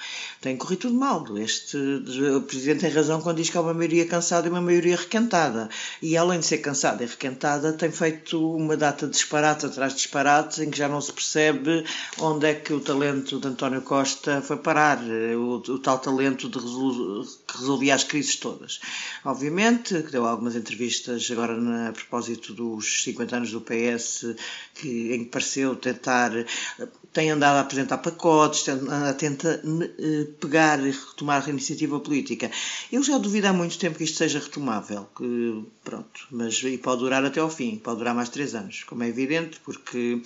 Tem 0.41 0.57
corrido 0.57 0.81
tudo 0.81 0.95
mal. 0.95 1.25
Este, 1.39 1.77
o 1.77 2.43
Presidente 2.43 2.81
tem 2.81 2.91
razão 2.91 3.21
quando 3.21 3.37
diz 3.37 3.51
que 3.51 3.57
há 3.57 3.61
uma 3.61 3.75
maioria 3.75 4.07
cansada 4.07 4.47
e 4.47 4.51
uma 4.51 4.61
maioria 4.61 4.97
requentada. 4.97 5.69
E 6.03 6.17
além 6.17 6.41
de 6.41 6.47
ser 6.47 6.59
cansada 6.59 7.03
e 7.03 7.07
requentada, 7.07 7.73
tem 7.73 7.91
feito 7.91 8.55
uma 8.55 8.77
data 8.77 9.07
de 9.07 9.13
disparates 9.13 9.65
atrás 9.65 9.93
de 9.93 9.99
disparates 9.99 10.59
em 10.59 10.71
que 10.71 10.79
já 10.79 10.89
não 10.89 11.01
se 11.01 11.13
percebe 11.13 11.85
onde 12.19 12.47
é 12.47 12.55
que 12.55 12.73
o 12.73 12.81
talento 12.81 13.39
de 13.39 13.49
António 13.49 13.83
Costa 13.83 14.43
foi 14.43 14.57
parar. 14.57 14.99
O, 15.01 15.57
o 15.57 15.79
tal 15.79 15.99
talento 15.99 16.49
de 16.49 16.59
resol, 16.59 17.25
que 17.47 17.59
resolvia 17.59 17.95
as 17.95 18.05
crises 18.05 18.37
todas. 18.37 18.81
Obviamente, 19.25 20.03
que 20.03 20.11
deu 20.11 20.27
algumas 20.27 20.57
entrevistas 20.57 21.29
agora 21.31 21.57
na, 21.57 21.89
a 21.89 21.93
propósito 21.93 22.53
dos 22.53 23.05
50 23.05 23.37
anos 23.37 23.51
do 23.53 23.61
PS, 23.61 24.35
que, 24.75 25.13
em 25.15 25.25
que 25.25 25.31
pareceu 25.31 25.77
tentar 25.77 26.33
tem 27.13 27.31
andado 27.31 27.57
a 27.57 27.61
apresentar 27.61 27.99
pacotes, 27.99 28.65
tenta 29.19 29.63
eh, 29.99 30.27
pegar 30.41 30.81
e 30.81 30.91
retomar 30.91 31.45
a 31.47 31.51
iniciativa 31.51 32.01
política. 32.01 32.51
Eu 32.91 33.03
já 33.03 33.19
duvido 33.19 33.47
há 33.47 33.53
muito 33.53 33.79
tempo 33.79 33.99
que 33.99 34.05
isto 34.05 34.19
seja 34.19 34.39
retomável, 34.39 35.09
que, 35.17 35.65
pronto, 35.85 36.27
mas 36.31 36.63
e 36.63 36.79
pode 36.79 37.01
durar 37.01 37.25
até 37.25 37.41
ao 37.41 37.51
fim, 37.51 37.77
pode 37.77 37.99
durar 37.99 38.15
mais 38.15 38.29
três 38.29 38.55
anos, 38.55 38.85
como 38.85 39.03
é 39.03 39.09
evidente, 39.09 39.61
porque 39.65 40.23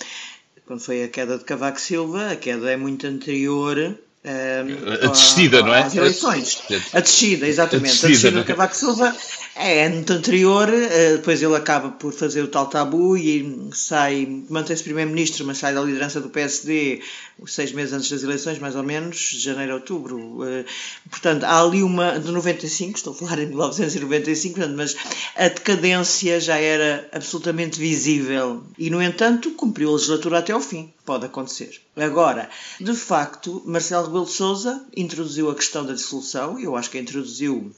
quando 0.66 0.80
foi 0.80 1.04
a 1.04 1.08
queda 1.08 1.38
de 1.38 1.44
Cavaco 1.44 1.80
Silva, 1.80 2.30
a 2.30 2.36
queda 2.36 2.70
é 2.70 2.76
muito 2.76 3.06
anterior 3.06 3.98
a 4.24 5.08
descida, 5.08 5.62
não 5.62 5.74
é? 5.74 5.82
As 5.82 5.96
eleições. 5.96 6.62
A 6.92 7.00
descida, 7.00 7.46
exatamente. 7.46 8.06
A 8.06 8.08
descida, 8.08 8.28
a 8.28 8.30
descida 8.30 8.40
é? 8.40 8.44
Cavaco 8.44 8.76
Silva 8.76 9.16
é 9.56 9.86
ano 9.86 10.04
anterior, 10.08 10.68
eh, 10.72 11.16
depois 11.16 11.42
ele 11.42 11.56
acaba 11.56 11.90
por 11.90 12.12
fazer 12.12 12.42
o 12.42 12.48
tal 12.48 12.68
tabu 12.68 13.16
e 13.16 13.68
sai, 13.74 14.44
mantém-se 14.48 14.82
primeiro-ministro, 14.82 15.44
mas 15.44 15.58
sai 15.58 15.74
da 15.74 15.82
liderança 15.82 16.20
do 16.20 16.30
PSD 16.30 17.02
seis 17.46 17.72
meses 17.72 17.92
antes 17.92 18.08
das 18.10 18.22
eleições, 18.22 18.58
mais 18.58 18.76
ou 18.76 18.82
menos, 18.82 19.16
de 19.16 19.40
janeiro 19.40 19.72
a 19.72 19.74
outubro. 19.76 20.38
Eh, 20.44 20.64
portanto, 21.10 21.44
há 21.44 21.60
ali 21.60 21.82
uma, 21.82 22.18
de 22.18 22.30
95, 22.30 22.96
estou 22.96 23.12
a 23.12 23.16
falar 23.16 23.40
em 23.40 23.46
1995, 23.46 24.60
mas 24.76 24.96
a 25.36 25.48
decadência 25.48 26.40
já 26.40 26.56
era 26.56 27.08
absolutamente 27.12 27.78
visível 27.78 28.62
e, 28.78 28.88
no 28.88 29.02
entanto, 29.02 29.50
cumpriu 29.50 29.90
a 29.90 29.92
legislatura 29.92 30.38
até 30.38 30.52
ao 30.52 30.60
fim. 30.60 30.92
Pode 31.04 31.26
acontecer. 31.26 31.80
Agora, 31.96 32.48
de 32.80 32.94
facto, 32.94 33.62
Marcelo 33.66 34.06
Rebelo 34.06 34.24
de 34.24 34.30
Sousa 34.30 34.86
introduziu 34.96 35.50
a 35.50 35.54
questão 35.54 35.84
da 35.84 35.94
dissolução, 35.94 36.58
eu 36.58 36.76
acho 36.76 36.90
que 36.90 36.98
a 36.98 37.00
introduziu 37.00 37.72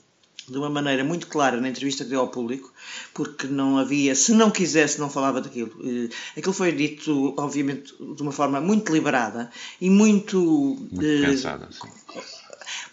de 0.49 0.59
uma 0.59 0.69
maneira 0.69 1.03
muito 1.03 1.27
clara 1.27 1.61
na 1.61 1.69
entrevista 1.69 2.05
que 2.05 2.11
deu 2.11 2.21
ao 2.21 2.29
público, 2.29 2.73
porque 3.15 3.47
não 3.47 3.79
havia, 3.79 4.15
se 4.15 4.33
não 4.33 4.51
quisesse, 4.51 5.01
não 5.01 5.09
falava 5.09 5.41
daquilo. 5.41 5.73
Aquilo 6.37 6.53
foi 6.53 6.73
dito, 6.73 7.35
obviamente, 7.37 7.95
de 7.99 8.23
uma 8.23 8.33
forma 8.33 8.61
muito 8.61 8.85
deliberada 8.85 9.51
e 9.81 9.89
muito. 9.89 10.39
Muito 10.39 11.03
eh, 11.03 11.27
pensada, 11.27 11.69
sim. 11.73 11.89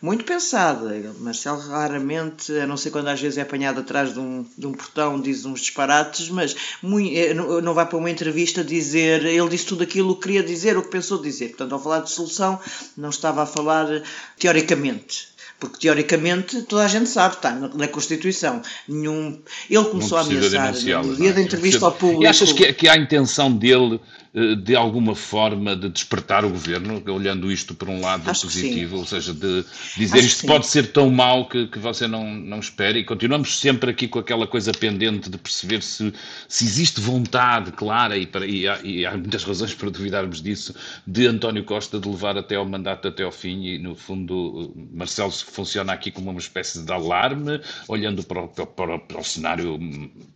Muito 0.01 0.23
pensada. 0.23 1.13
Marcelo 1.19 1.59
raramente, 1.59 2.51
a 2.57 2.65
não 2.65 2.75
ser 2.75 2.89
quando 2.89 3.07
às 3.07 3.21
vezes 3.21 3.37
é 3.37 3.41
apanhado 3.41 3.81
atrás 3.81 4.13
de 4.13 4.19
um, 4.19 4.43
de 4.57 4.65
um 4.65 4.71
portão, 4.71 5.21
diz 5.21 5.45
uns 5.45 5.61
disparates, 5.61 6.27
mas 6.29 6.55
muito, 6.81 7.15
eh, 7.15 7.33
não 7.33 7.73
vai 7.73 7.85
para 7.85 7.97
uma 7.97 8.09
entrevista 8.09 8.63
dizer 8.63 9.23
ele 9.23 9.49
disse 9.49 9.67
tudo 9.67 9.83
aquilo 9.83 10.15
que 10.15 10.23
queria 10.23 10.43
dizer, 10.43 10.75
o 10.75 10.81
que 10.81 10.89
pensou 10.89 11.21
dizer. 11.21 11.49
Portanto, 11.49 11.73
ao 11.73 11.83
falar 11.83 11.99
de 11.99 12.09
solução, 12.09 12.59
não 12.97 13.09
estava 13.09 13.43
a 13.43 13.45
falar 13.45 14.01
teoricamente 14.39 15.31
porque 15.61 15.77
teoricamente 15.77 16.63
toda 16.63 16.83
a 16.83 16.87
gente 16.87 17.07
sabe, 17.07 17.35
está 17.35 17.51
na 17.51 17.87
Constituição. 17.87 18.63
Nenhum... 18.87 19.39
Ele 19.69 19.85
começou 19.85 20.17
a 20.17 20.21
ameaçar 20.21 20.73
no 20.73 20.79
dia 21.15 21.29
é? 21.29 21.33
da 21.33 21.41
entrevista 21.41 21.85
ao 21.85 21.91
público. 21.91 22.23
E 22.23 22.27
achas 22.27 22.51
que, 22.51 22.73
que 22.73 22.87
há 22.87 22.93
a 22.93 22.97
intenção 22.97 23.51
dele 23.55 23.99
de 24.33 24.75
alguma 24.75 25.13
forma 25.13 25.75
de 25.75 25.89
despertar 25.89 26.45
o 26.45 26.49
governo, 26.49 27.03
olhando 27.07 27.51
isto 27.51 27.75
por 27.75 27.89
um 27.89 27.99
lado 27.99 28.29
Acho 28.29 28.43
positivo, 28.43 28.97
ou 28.97 29.05
seja, 29.05 29.33
de 29.33 29.65
dizer 29.97 30.19
Acho 30.19 30.27
isto 30.27 30.47
pode 30.47 30.67
ser 30.67 30.91
tão 30.93 31.09
mau 31.09 31.49
que, 31.49 31.67
que 31.67 31.77
você 31.77 32.07
não, 32.07 32.33
não 32.33 32.59
espere, 32.59 32.99
e 32.99 33.03
continuamos 33.03 33.59
sempre 33.59 33.91
aqui 33.91 34.07
com 34.07 34.19
aquela 34.19 34.47
coisa 34.47 34.71
pendente 34.71 35.29
de 35.29 35.37
perceber 35.37 35.83
se, 35.83 36.13
se 36.47 36.63
existe 36.63 37.01
vontade 37.01 37.73
clara, 37.73 38.17
e, 38.17 38.25
para, 38.25 38.45
e, 38.45 38.65
há, 38.67 38.79
e 38.81 39.05
há 39.05 39.11
muitas 39.11 39.43
razões 39.43 39.73
para 39.73 39.89
duvidarmos 39.89 40.41
disso, 40.41 40.73
de 41.05 41.27
António 41.27 41.65
Costa 41.65 41.99
de 41.99 42.07
levar 42.07 42.37
até 42.37 42.55
ao 42.55 42.65
mandato 42.65 43.09
até 43.09 43.23
ao 43.23 43.33
fim, 43.33 43.65
e 43.65 43.77
no 43.79 43.95
fundo 43.95 44.73
Marcelo 44.93 45.31
funciona 45.31 45.91
aqui 45.91 46.09
como 46.09 46.31
uma 46.31 46.39
espécie 46.39 46.83
de 46.83 46.91
alarme, 46.93 47.59
olhando 47.85 48.23
para 48.23 48.43
o, 48.43 48.47
para, 48.47 48.97
para 48.97 49.19
o 49.19 49.23
cenário 49.25 49.77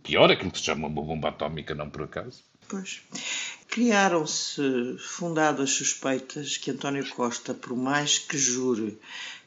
pior, 0.02 0.30
aquilo 0.30 0.50
que 0.50 0.58
se 0.58 0.64
chama 0.64 0.86
uma 0.86 1.02
bomba 1.02 1.30
atómica, 1.30 1.74
não 1.74 1.88
por 1.88 2.02
acaso. 2.02 2.44
Pois. 2.68 3.00
Criaram-se 3.68 4.96
fundadas 4.98 5.70
suspeitas 5.70 6.56
que 6.56 6.70
António 6.70 7.08
Costa, 7.10 7.52
por 7.52 7.76
mais 7.76 8.18
que 8.18 8.38
jure 8.38 8.98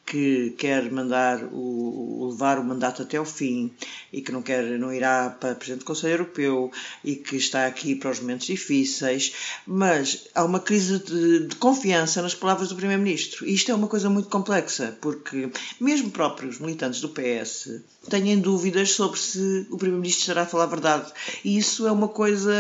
que 0.09 0.55
quer 0.57 0.91
mandar 0.91 1.43
o, 1.51 2.29
levar 2.31 2.57
o 2.57 2.63
mandato 2.63 3.03
até 3.03 3.17
ao 3.17 3.25
fim 3.25 3.71
e 4.11 4.21
que 4.23 4.31
não 4.31 4.41
quer 4.41 4.63
não 4.79 4.91
irá 4.91 5.29
para 5.29 5.53
presidente 5.53 5.81
do 5.81 5.85
Conselho 5.85 6.13
Europeu 6.13 6.71
e 7.03 7.15
que 7.15 7.35
está 7.35 7.67
aqui 7.67 7.93
para 7.93 8.09
os 8.09 8.19
momentos 8.19 8.47
difíceis, 8.47 9.33
mas 9.67 10.27
há 10.33 10.43
uma 10.43 10.59
crise 10.59 10.97
de, 10.97 11.47
de 11.47 11.55
confiança 11.57 12.23
nas 12.23 12.33
palavras 12.33 12.69
do 12.69 12.75
primeiro-ministro. 12.75 13.45
Isto 13.45 13.71
é 13.71 13.75
uma 13.75 13.88
coisa 13.88 14.09
muito 14.09 14.29
complexa, 14.29 14.97
porque 14.99 15.51
mesmo 15.79 16.09
próprios 16.09 16.57
militantes 16.57 17.01
do 17.01 17.09
PS 17.09 17.79
têm 18.09 18.39
dúvidas 18.39 18.91
sobre 18.93 19.19
se 19.19 19.67
o 19.69 19.77
primeiro-ministro 19.77 20.21
estará 20.21 20.41
a 20.41 20.47
falar 20.47 20.63
a 20.63 20.67
verdade. 20.67 21.11
E 21.45 21.55
isso 21.55 21.85
é 21.85 21.91
uma 21.91 22.07
coisa 22.07 22.51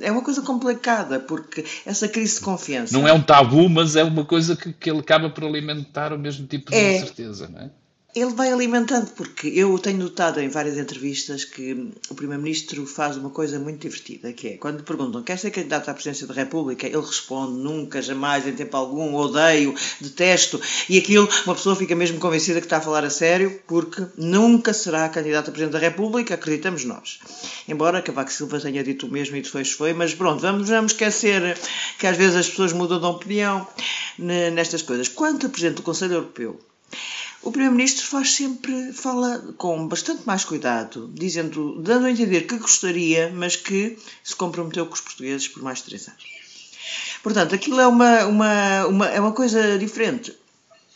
é 0.00 0.10
uma 0.10 0.22
coisa 0.22 0.42
complicada, 0.42 1.05
porque 1.26 1.64
essa 1.84 2.08
crise 2.08 2.36
de 2.36 2.40
confiança 2.40 2.92
não 2.92 3.06
é 3.06 3.12
um 3.12 3.22
tabu, 3.22 3.68
mas 3.68 3.96
é 3.96 4.04
uma 4.04 4.24
coisa 4.24 4.56
que, 4.56 4.72
que 4.72 4.90
ele 4.90 5.00
acaba 5.00 5.30
por 5.30 5.44
alimentar 5.44 6.12
o 6.12 6.18
mesmo 6.18 6.46
tipo 6.46 6.70
de 6.70 6.76
é, 6.76 6.98
certeza, 7.00 7.48
não 7.48 7.60
é? 7.60 7.70
Ele 8.16 8.32
vai 8.32 8.50
alimentando, 8.50 9.10
porque 9.10 9.46
eu 9.48 9.78
tenho 9.78 9.98
notado 9.98 10.40
em 10.40 10.48
várias 10.48 10.78
entrevistas 10.78 11.44
que 11.44 11.92
o 12.08 12.14
Primeiro-Ministro 12.14 12.86
faz 12.86 13.18
uma 13.18 13.28
coisa 13.28 13.58
muito 13.58 13.82
divertida, 13.82 14.32
que 14.32 14.48
é, 14.48 14.56
quando 14.56 14.82
perguntam 14.84 15.22
quer 15.22 15.38
ser 15.38 15.50
candidato 15.50 15.90
à 15.90 15.92
presidência 15.92 16.26
da 16.26 16.32
República, 16.32 16.86
ele 16.86 16.96
responde 16.96 17.58
nunca, 17.58 18.00
jamais, 18.00 18.46
em 18.46 18.54
tempo 18.54 18.74
algum, 18.74 19.14
odeio, 19.16 19.74
detesto, 20.00 20.58
e 20.88 20.96
aquilo, 20.96 21.28
uma 21.44 21.54
pessoa 21.54 21.76
fica 21.76 21.94
mesmo 21.94 22.18
convencida 22.18 22.58
que 22.58 22.64
está 22.64 22.78
a 22.78 22.80
falar 22.80 23.04
a 23.04 23.10
sério, 23.10 23.60
porque 23.66 24.06
nunca 24.16 24.72
será 24.72 25.06
candidato 25.10 25.50
a 25.50 25.52
presidente 25.52 25.74
da 25.74 25.78
República, 25.78 26.36
acreditamos 26.36 26.86
nós. 26.86 27.20
Embora 27.68 28.00
Cavaco 28.00 28.32
Silva 28.32 28.58
tenha 28.58 28.82
dito 28.82 29.08
o 29.08 29.10
mesmo 29.10 29.36
e 29.36 29.42
depois 29.42 29.72
foi, 29.72 29.92
mas 29.92 30.14
pronto, 30.14 30.40
vamos, 30.40 30.70
vamos 30.70 30.92
esquecer 30.92 31.58
que 31.98 32.06
às 32.06 32.16
vezes 32.16 32.36
as 32.36 32.48
pessoas 32.48 32.72
mudam 32.72 32.98
de 32.98 33.04
opinião 33.04 33.68
nestas 34.16 34.80
coisas. 34.80 35.06
Quanto 35.06 35.44
a 35.44 35.50
Presidente 35.50 35.76
do 35.76 35.82
Conselho 35.82 36.14
Europeu, 36.14 36.58
o 37.42 37.50
Primeiro-Ministro 37.50 38.06
faz 38.06 38.34
sempre, 38.34 38.92
fala 38.92 39.54
com 39.56 39.86
bastante 39.86 40.22
mais 40.26 40.44
cuidado, 40.44 41.10
dizendo, 41.14 41.80
dando 41.80 42.06
a 42.06 42.10
entender 42.10 42.42
que 42.42 42.58
gostaria, 42.58 43.30
mas 43.34 43.56
que 43.56 43.98
se 44.24 44.34
comprometeu 44.34 44.86
com 44.86 44.94
os 44.94 45.00
portugueses 45.00 45.46
por 45.48 45.62
mais 45.62 45.78
de 45.78 45.84
três 45.84 46.08
anos. 46.08 46.24
Portanto, 47.22 47.54
aquilo 47.54 47.80
é 47.80 47.86
uma, 47.86 48.26
uma, 48.26 48.86
uma, 48.86 49.06
é 49.08 49.20
uma 49.20 49.32
coisa 49.32 49.78
diferente. 49.78 50.36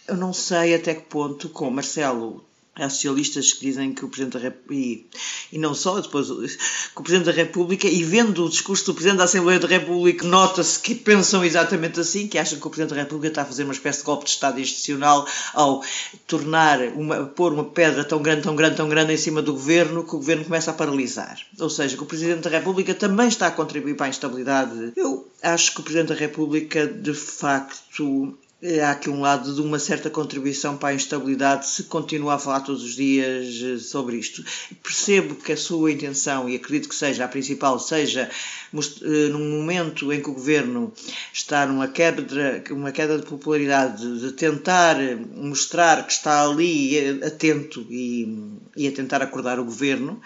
Eu 0.07 0.17
não 0.17 0.33
sei 0.33 0.75
até 0.75 0.95
que 0.95 1.03
ponto, 1.03 1.49
com 1.49 1.71
Marcelo 1.71 2.45
Há 2.77 2.89
socialistas 2.89 3.53
que 3.53 3.67
dizem 3.67 3.93
que 3.93 4.05
o 4.05 4.09
Presidente 4.09 4.35
da 4.35 4.39
República, 4.39 4.75
e, 4.75 5.07
e, 5.53 5.59
não 5.59 5.75
só, 5.75 6.01
depois, 6.01 6.29
que 6.29 7.01
o 7.01 7.03
Presidente 7.03 7.27
da 7.27 7.33
República, 7.33 7.89
e 7.89 8.03
vendo 8.05 8.47
o 8.47 8.49
discurso 8.49 8.87
do 8.87 8.95
Presidente 8.95 9.19
da 9.19 9.25
Assembleia 9.25 9.59
da 9.59 9.67
República, 9.67 10.25
nota-se 10.25 10.79
que 10.79 10.95
pensam 10.95 11.45
exatamente 11.45 11.99
assim, 11.99 12.29
que 12.29 12.39
acham 12.39 12.61
que 12.61 12.67
o 12.67 12.71
Presidente 12.71 12.95
da 12.95 13.03
República 13.03 13.29
está 13.29 13.43
a 13.43 13.45
fazer 13.45 13.65
uma 13.65 13.73
espécie 13.73 13.99
de 13.99 14.05
golpe 14.05 14.25
de 14.25 14.31
Estado 14.31 14.61
institucional 14.61 15.27
ao 15.53 15.83
tornar, 16.29 16.81
uma, 16.95 17.27
pôr 17.27 17.53
uma 17.53 17.65
pedra 17.65 18.05
tão 18.05 18.23
grande, 18.23 18.43
tão 18.43 18.55
grande, 18.55 18.77
tão 18.77 18.89
grande 18.89 19.13
em 19.13 19.19
cima 19.19 19.43
do 19.43 19.53
Governo, 19.53 20.05
que 20.05 20.15
o 20.15 20.19
Governo 20.19 20.45
começa 20.45 20.71
a 20.71 20.75
paralisar. 20.75 21.39
Ou 21.59 21.69
seja, 21.69 21.97
que 21.97 22.03
o 22.03 22.07
Presidente 22.07 22.43
da 22.43 22.51
República 22.51 22.95
também 22.95 23.29
está 23.29 23.49
a 23.49 23.51
contribuir 23.51 23.97
para 23.97 24.07
a 24.07 24.11
instabilidade. 24.11 24.93
Eu 24.97 25.29
acho 25.43 25.75
que 25.75 25.81
o 25.81 25.83
Presidente 25.83 26.09
da 26.09 26.15
República, 26.15 26.87
de 26.87 27.15
facto, 27.15 28.39
há 28.83 28.91
aqui 28.91 29.09
um 29.09 29.21
lado 29.21 29.55
de 29.55 29.61
uma 29.61 29.79
certa 29.79 30.11
contribuição 30.11 30.77
para 30.77 30.91
a 30.91 30.95
instabilidade 30.95 31.67
se 31.67 31.85
continuar 31.85 32.35
a 32.35 32.39
falar 32.39 32.61
todos 32.61 32.83
os 32.83 32.95
dias 32.95 33.61
eh, 33.63 33.79
sobre 33.79 34.17
isto. 34.17 34.45
Percebo 34.83 35.35
que 35.35 35.53
a 35.53 35.57
sua 35.57 35.91
intenção, 35.91 36.49
e 36.49 36.57
acredito 36.57 36.89
que 36.89 36.95
seja 36.95 37.25
a 37.25 37.29
principal, 37.29 37.79
seja 37.79 38.29
eh, 38.29 39.29
num 39.29 39.51
momento 39.51 40.13
em 40.13 40.21
que 40.21 40.29
o 40.29 40.35
governo 40.35 40.93
está 41.33 41.67
numa 41.67 41.89
queda, 41.89 42.23
uma 42.71 42.93
queda 42.93 43.19
de 43.19 43.27
popularidade, 43.27 44.21
de 44.21 44.33
tentar 44.33 44.97
mostrar 45.35 46.07
que 46.07 46.13
está 46.13 46.45
ali 46.45 46.99
eh, 46.99 47.27
atento 47.27 47.87
e, 47.89 48.59
e 48.77 48.87
a 48.87 48.93
tentar 48.93 49.23
acordar 49.23 49.59
o 49.59 49.65
governo 49.65 50.21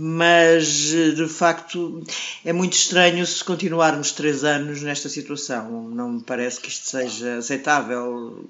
mas 0.00 0.66
de 1.16 1.26
facto 1.26 2.04
é 2.44 2.52
muito 2.52 2.74
estranho 2.74 3.26
se 3.26 3.42
continuarmos 3.42 4.12
três 4.12 4.44
anos 4.44 4.80
nesta 4.80 5.08
situação. 5.08 5.88
Não 5.90 6.12
me 6.12 6.22
parece 6.22 6.60
que 6.60 6.68
isto 6.68 6.88
seja 6.88 7.38
aceitável. 7.38 8.48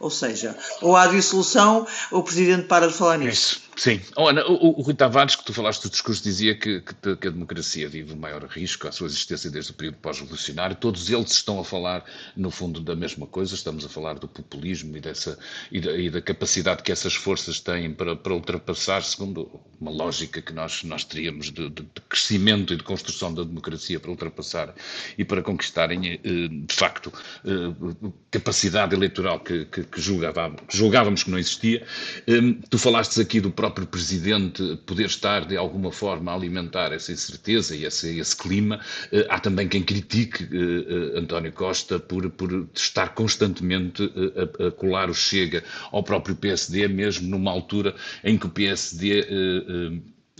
Ou 0.00 0.08
seja, 0.08 0.56
ou 0.80 0.96
há 0.96 1.06
dissolução 1.06 1.86
ou 2.10 2.20
o 2.20 2.22
Presidente 2.22 2.66
para 2.66 2.88
de 2.88 2.94
falar 2.94 3.18
nisso. 3.18 3.65
Sim. 3.76 4.00
Oh, 4.16 4.28
Ana, 4.28 4.42
o, 4.46 4.78
o, 4.78 4.82
Rui 4.82 4.94
Tavares, 4.94 5.36
que 5.36 5.44
tu 5.44 5.52
falaste 5.52 5.82
do 5.82 5.90
discurso, 5.90 6.22
dizia 6.22 6.54
que, 6.54 6.80
que, 6.80 7.16
que, 7.16 7.28
a 7.28 7.30
democracia 7.30 7.86
vive 7.86 8.14
o 8.14 8.16
maior 8.16 8.42
risco 8.44 8.88
à 8.88 8.92
sua 8.92 9.06
existência 9.06 9.50
desde 9.50 9.72
o 9.72 9.74
período 9.74 9.98
pós-revolucionário. 9.98 10.74
Todos 10.76 11.10
eles 11.10 11.30
estão 11.32 11.60
a 11.60 11.64
falar, 11.64 12.02
no 12.34 12.50
fundo, 12.50 12.80
da 12.80 12.96
mesma 12.96 13.26
coisa. 13.26 13.54
Estamos 13.54 13.84
a 13.84 13.88
falar 13.88 14.14
do 14.14 14.26
populismo 14.26 14.96
e, 14.96 15.00
dessa, 15.00 15.38
e, 15.70 15.78
da, 15.78 15.92
e 15.92 16.08
da 16.08 16.22
capacidade 16.22 16.82
que 16.82 16.90
essas 16.90 17.14
forças 17.14 17.60
têm 17.60 17.92
para, 17.92 18.16
para, 18.16 18.32
ultrapassar, 18.32 19.02
segundo 19.02 19.60
uma 19.78 19.90
lógica 19.90 20.40
que 20.40 20.54
nós, 20.54 20.82
nós 20.82 21.04
teríamos 21.04 21.50
de, 21.50 21.68
de, 21.68 21.82
de, 21.82 22.00
crescimento 22.08 22.72
e 22.72 22.76
de 22.78 22.82
construção 22.82 23.34
da 23.34 23.44
democracia, 23.44 24.00
para 24.00 24.10
ultrapassar 24.10 24.74
e 25.18 25.24
para 25.24 25.42
conquistarem, 25.42 26.14
eh, 26.14 26.18
de 26.48 26.74
facto, 26.74 27.12
eh, 27.44 28.06
capacidade 28.30 28.94
eleitoral 28.94 29.38
que, 29.40 29.66
que, 29.66 29.84
que 29.84 30.00
julgávamos, 30.00 30.62
que 30.66 30.76
julgávamos 30.78 31.24
que 31.24 31.30
não 31.30 31.38
existia. 31.38 31.86
Eh, 32.26 32.56
tu 32.70 32.78
falaste 32.78 33.20
aqui 33.20 33.38
do 33.38 33.50
próprio 33.50 33.65
próprio 33.66 33.86
presidente 33.86 34.76
poder 34.86 35.06
estar 35.06 35.44
de 35.44 35.56
alguma 35.56 35.90
forma 35.90 36.30
a 36.30 36.34
alimentar 36.34 36.92
essa 36.92 37.10
incerteza 37.10 37.74
e 37.74 37.84
esse, 37.84 38.16
esse 38.18 38.36
clima. 38.36 38.80
Eh, 39.10 39.26
há 39.28 39.40
também 39.40 39.66
quem 39.66 39.82
critique 39.82 40.44
eh, 40.44 41.16
eh, 41.16 41.18
António 41.18 41.52
Costa 41.52 41.98
por, 41.98 42.30
por 42.30 42.68
estar 42.72 43.08
constantemente 43.14 44.02
a, 44.04 44.66
a, 44.66 44.70
colar 44.70 45.10
o 45.10 45.14
Chega 45.14 45.64
ao 45.90 46.02
próprio 46.04 46.36
PSD, 46.36 46.86
mesmo 46.86 47.28
numa 47.28 47.50
altura 47.50 47.94
em 48.22 48.38
que 48.38 48.46
o 48.46 48.50
PSD 48.50 49.26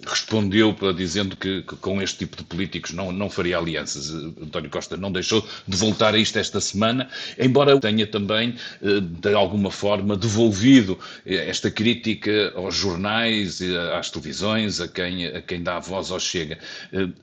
respondeu 0.04 0.74
para 0.74 0.92
dizendo 0.92 1.36
que, 1.36 1.62
que, 1.62 1.76
com 1.76 2.02
este 2.02 2.18
tipo 2.18 2.36
de 2.36 2.44
políticos 2.44 2.92
não, 2.92 3.10
não 3.10 3.30
faria 3.30 3.56
alianças. 3.56 4.10
Eh, 4.10 4.44
António 4.44 4.70
Costa 4.70 4.96
não 4.96 5.10
deixou 5.10 5.46
de 5.66 5.76
voltar 5.76 6.14
a 6.14 6.18
isto 6.18 6.38
esta 6.38 6.60
semana, 6.60 7.08
embora 7.38 7.78
tenha 7.80 8.06
também, 8.06 8.54
eh, 8.82 9.00
de 9.00 9.34
alguma 9.34 9.70
forma, 9.70 10.16
devolvido 10.16 10.98
eh, 11.24 11.48
esta 11.48 11.70
crítica 11.70 12.52
aos 12.54 12.74
jornais, 12.74 13.60
às 13.98 14.10
televisões, 14.10 14.80
a 14.80 14.88
quem, 14.88 15.26
a 15.26 15.40
quem 15.40 15.62
dá 15.62 15.76
a 15.76 15.80
voz 15.80 16.10
ao 16.10 16.20
Chega. 16.20 16.58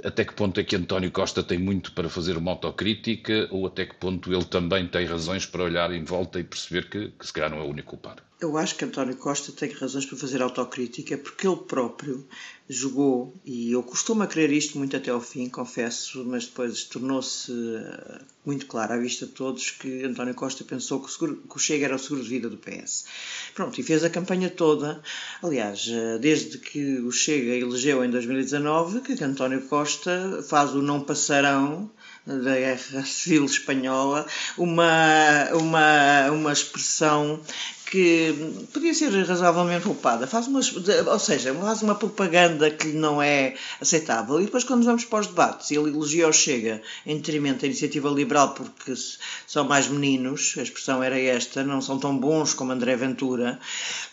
Até 0.03 0.25
que 0.25 0.33
ponto 0.33 0.59
é 0.59 0.63
que 0.63 0.75
António 0.75 1.11
Costa 1.11 1.43
tem 1.43 1.57
muito 1.57 1.91
para 1.91 2.09
fazer 2.09 2.37
uma 2.37 2.51
autocrítica 2.51 3.47
ou 3.51 3.67
até 3.67 3.85
que 3.85 3.95
ponto 3.95 4.33
ele 4.33 4.45
também 4.45 4.87
tem 4.87 5.05
razões 5.05 5.45
para 5.45 5.63
olhar 5.63 5.91
em 5.91 6.03
volta 6.03 6.39
e 6.39 6.43
perceber 6.43 6.89
que, 6.89 7.09
que 7.09 7.25
se 7.25 7.33
calhar 7.33 7.49
não 7.49 7.59
é 7.59 7.61
o 7.61 7.67
único 7.67 7.89
culpado? 7.91 8.23
Eu 8.43 8.57
acho 8.57 8.75
que 8.75 8.83
António 8.83 9.15
Costa 9.15 9.53
tem 9.53 9.71
razões 9.71 10.05
para 10.05 10.17
fazer 10.17 10.41
autocrítica 10.41 11.17
porque 11.17 11.47
ele 11.47 11.55
próprio 11.55 12.27
jogou, 12.67 13.33
e 13.45 13.71
eu 13.71 13.81
costumo 13.81 14.27
crer 14.27 14.51
isto 14.51 14.77
muito 14.77 14.97
até 14.97 15.11
ao 15.11 15.21
fim, 15.21 15.47
confesso, 15.47 16.25
mas 16.25 16.45
depois 16.45 16.83
tornou-se 16.83 17.53
eh, 17.53 18.19
muito 18.45 18.65
claro 18.65 18.93
à 18.93 18.97
vista 18.97 19.25
de 19.25 19.31
todos 19.31 19.71
que 19.71 20.03
António 20.03 20.33
Costa 20.33 20.65
pensou 20.65 20.99
que 20.99 21.05
o, 21.05 21.09
seguro, 21.09 21.43
que 21.49 21.55
o 21.55 21.59
Chega 21.59 21.85
era 21.85 21.95
o 21.95 21.99
seguro 21.99 22.21
de 22.21 22.29
vida 22.29 22.49
do 22.49 22.57
PS. 22.57 23.05
Pronto, 23.55 23.79
e 23.79 23.83
fez 23.83 24.03
a 24.03 24.09
campanha 24.09 24.49
toda, 24.49 25.01
aliás, 25.41 25.87
eh, 25.89 26.17
desde 26.17 26.57
que 26.57 26.99
o 26.99 27.11
Chega 27.13 27.55
elegeu 27.55 28.03
em 28.03 28.09
2019, 28.09 28.99
que 29.01 29.23
António 29.23 29.61
Costa 29.61 30.43
faz 30.49 30.71
o 30.71 30.81
não 30.81 30.99
passarão 30.99 31.89
da 32.25 32.55
Guerra 32.55 33.03
Civil 33.07 33.45
Espanhola, 33.45 34.27
uma, 34.57 35.49
uma, 35.53 36.31
uma 36.31 36.51
expressão 36.51 37.39
que 37.93 38.65
podia 38.73 38.91
ser 38.91 39.11
razoavelmente 39.23 39.83
poupada, 39.83 40.25
faz 40.25 40.47
uma, 40.47 40.61
ou 41.11 41.19
seja, 41.19 41.53
faz 41.53 41.83
uma 41.83 41.93
propaganda 41.93 42.71
que 42.71 42.87
não 42.87 43.21
é 43.21 43.53
aceitável. 43.79 44.41
E 44.41 44.45
depois, 44.45 44.63
quando 44.63 44.83
vamos 44.83 45.05
para 45.05 45.19
os 45.19 45.27
debates, 45.27 45.69
ele 45.69 45.91
elogia 45.91 46.27
o 46.27 46.33
Chega 46.33 46.81
em 47.05 47.17
detrimento 47.17 47.61
da 47.61 47.67
iniciativa 47.67 48.09
liberal 48.09 48.55
porque 48.55 48.95
são 49.45 49.63
mais 49.65 49.87
meninos, 49.87 50.55
a 50.57 50.63
expressão 50.63 51.03
era 51.03 51.19
esta, 51.19 51.63
não 51.63 51.81
são 51.81 51.99
tão 51.99 52.17
bons 52.17 52.55
como 52.55 52.71
André 52.71 52.95
Ventura. 52.95 53.59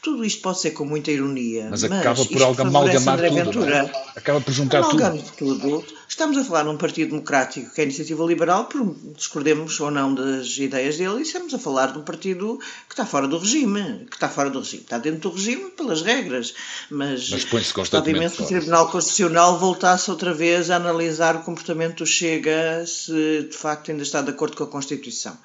Tudo 0.02 0.26
isto 0.26 0.42
pode 0.42 0.60
ser 0.60 0.72
com 0.72 0.84
muita 0.84 1.10
ironia. 1.10 1.68
Mas, 1.70 1.82
mas 1.84 2.00
acaba 2.00 2.22
por 2.22 2.42
amalgamar 2.60 3.16
tudo. 3.16 3.24
É? 3.24 3.30
Ventura, 3.30 3.76
é? 3.78 4.18
Acaba 4.18 4.42
por 4.42 4.52
juntar 4.52 4.82
tudo. 4.82 5.24
tudo. 5.38 5.84
Estamos 6.06 6.36
a 6.36 6.44
falar 6.44 6.64
num 6.64 6.76
Partido 6.76 7.10
Democrático 7.10 7.72
que 7.72 7.80
é 7.80 7.84
a 7.84 7.86
iniciativa 7.86 8.24
liberal, 8.24 8.64
por 8.64 8.94
discordemos 9.16 9.78
ou 9.80 9.90
não 9.90 10.12
das 10.12 10.58
ideias 10.58 10.98
dele, 10.98 11.20
e 11.20 11.22
estamos 11.22 11.54
a 11.54 11.58
falar 11.58 11.92
de 11.92 11.98
um 11.98 12.02
partido 12.02 12.58
que 12.88 12.92
está 12.92 13.06
fora 13.06 13.28
do 13.28 13.38
regime 13.38 13.69
regime, 13.70 14.06
que 14.06 14.16
está 14.16 14.28
fora 14.28 14.50
do 14.50 14.58
regime. 14.58 14.82
Está 14.82 14.98
dentro 14.98 15.30
do 15.30 15.36
regime 15.36 15.70
pelas 15.70 16.02
regras, 16.02 16.54
mas, 16.90 17.28
mas 17.30 17.94
obviamente 17.94 18.36
que 18.36 18.42
o 18.42 18.46
Tribunal 18.46 18.90
Constitucional 18.90 19.58
voltasse 19.58 20.10
outra 20.10 20.32
vez 20.32 20.70
a 20.70 20.76
analisar 20.76 21.36
o 21.36 21.42
comportamento 21.42 21.98
do 21.98 22.06
Chega 22.06 22.84
se 22.86 23.48
de 23.50 23.56
facto 23.56 23.90
ainda 23.90 24.02
está 24.02 24.20
de 24.20 24.30
acordo 24.30 24.56
com 24.56 24.64
a 24.64 24.66
Constituição. 24.66 25.36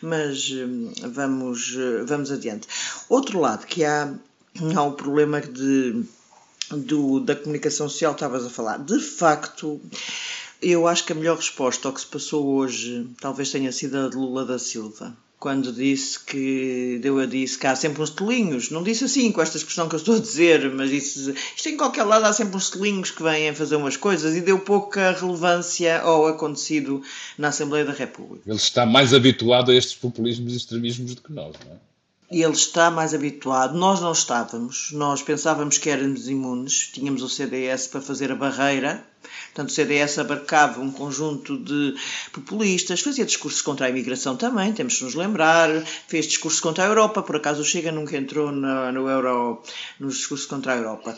Mas 0.00 0.50
hum, 0.50 0.92
vamos, 1.02 1.74
vamos 2.06 2.30
adiante. 2.30 2.66
Outro 3.08 3.40
lado 3.40 3.66
que 3.66 3.84
há, 3.84 4.12
há 4.74 4.82
o 4.82 4.92
problema 4.92 5.40
de, 5.40 6.04
do, 6.70 7.20
da 7.20 7.36
comunicação 7.36 7.88
social, 7.88 8.12
estavas 8.12 8.44
a 8.44 8.50
falar. 8.50 8.78
De 8.78 8.98
facto, 9.00 9.80
eu 10.60 10.86
acho 10.86 11.04
que 11.04 11.12
a 11.12 11.16
melhor 11.16 11.36
resposta 11.36 11.88
ao 11.88 11.94
que 11.94 12.00
se 12.00 12.06
passou 12.06 12.46
hoje 12.46 13.08
talvez 13.20 13.50
tenha 13.50 13.72
sido 13.72 13.98
a 13.98 14.08
de 14.08 14.16
Lula 14.16 14.44
da 14.44 14.58
Silva 14.58 15.14
quando 15.42 15.72
disse 15.72 16.20
que 16.20 17.00
deu 17.02 17.18
a 17.18 17.26
disse 17.26 17.58
que 17.58 17.66
há 17.66 17.74
sempre 17.74 18.00
uns 18.00 18.10
telinhos. 18.10 18.70
Não 18.70 18.80
disse 18.80 19.02
assim 19.02 19.32
com 19.32 19.42
esta 19.42 19.56
expressão 19.56 19.88
que 19.88 19.96
eu 19.96 19.98
estou 19.98 20.14
a 20.14 20.20
dizer, 20.20 20.70
mas 20.70 20.88
disse 20.88 21.34
isto 21.56 21.68
em 21.68 21.76
qualquer 21.76 22.04
lado 22.04 22.26
há 22.26 22.32
sempre 22.32 22.56
uns 22.56 22.70
telinhos 22.70 23.10
que 23.10 23.24
vêm 23.24 23.52
fazer 23.52 23.74
umas 23.74 23.96
coisas 23.96 24.36
e 24.36 24.40
deu 24.40 24.60
pouca 24.60 25.10
relevância 25.10 25.98
ao 25.98 26.28
acontecido 26.28 27.02
na 27.36 27.48
Assembleia 27.48 27.84
da 27.84 27.92
República. 27.92 28.44
Ele 28.46 28.56
está 28.56 28.86
mais 28.86 29.12
habituado 29.12 29.72
a 29.72 29.74
estes 29.74 29.96
populismos 29.96 30.52
e 30.52 30.56
extremismos 30.58 31.16
do 31.16 31.22
que 31.22 31.32
nós, 31.32 31.56
não 31.66 31.72
é? 31.72 31.91
Ele 32.32 32.52
está 32.52 32.90
mais 32.90 33.12
habituado. 33.14 33.76
Nós 33.76 34.00
não 34.00 34.12
estávamos. 34.12 34.90
Nós 34.92 35.22
pensávamos 35.22 35.78
que 35.78 35.90
éramos 35.90 36.28
imunes. 36.28 36.90
Tínhamos 36.92 37.22
o 37.22 37.28
CDS 37.28 37.86
para 37.86 38.00
fazer 38.00 38.32
a 38.32 38.36
barreira 38.36 39.04
Portanto, 39.52 39.68
o 39.68 39.72
CDS 39.72 40.18
abarcava 40.18 40.80
um 40.80 40.90
conjunto 40.90 41.58
de 41.58 41.94
populistas, 42.32 43.00
fazia 43.00 43.24
discursos 43.24 43.60
contra 43.60 43.86
a 43.86 43.90
imigração 43.90 44.36
também, 44.36 44.72
temos 44.72 44.94
de 44.94 45.04
nos 45.04 45.14
lembrar, 45.14 45.68
fez 46.08 46.26
discursos 46.26 46.60
contra 46.60 46.84
a 46.84 46.86
Europa, 46.86 47.22
por 47.22 47.36
acaso 47.36 47.60
o 47.60 47.64
Chega 47.64 47.92
nunca 47.92 48.16
entrou 48.16 48.50
no, 48.50 48.92
no 48.92 49.08
Euro, 49.08 49.62
nos 50.00 50.16
discursos 50.16 50.46
contra 50.46 50.72
a 50.72 50.76
Europa. 50.76 51.16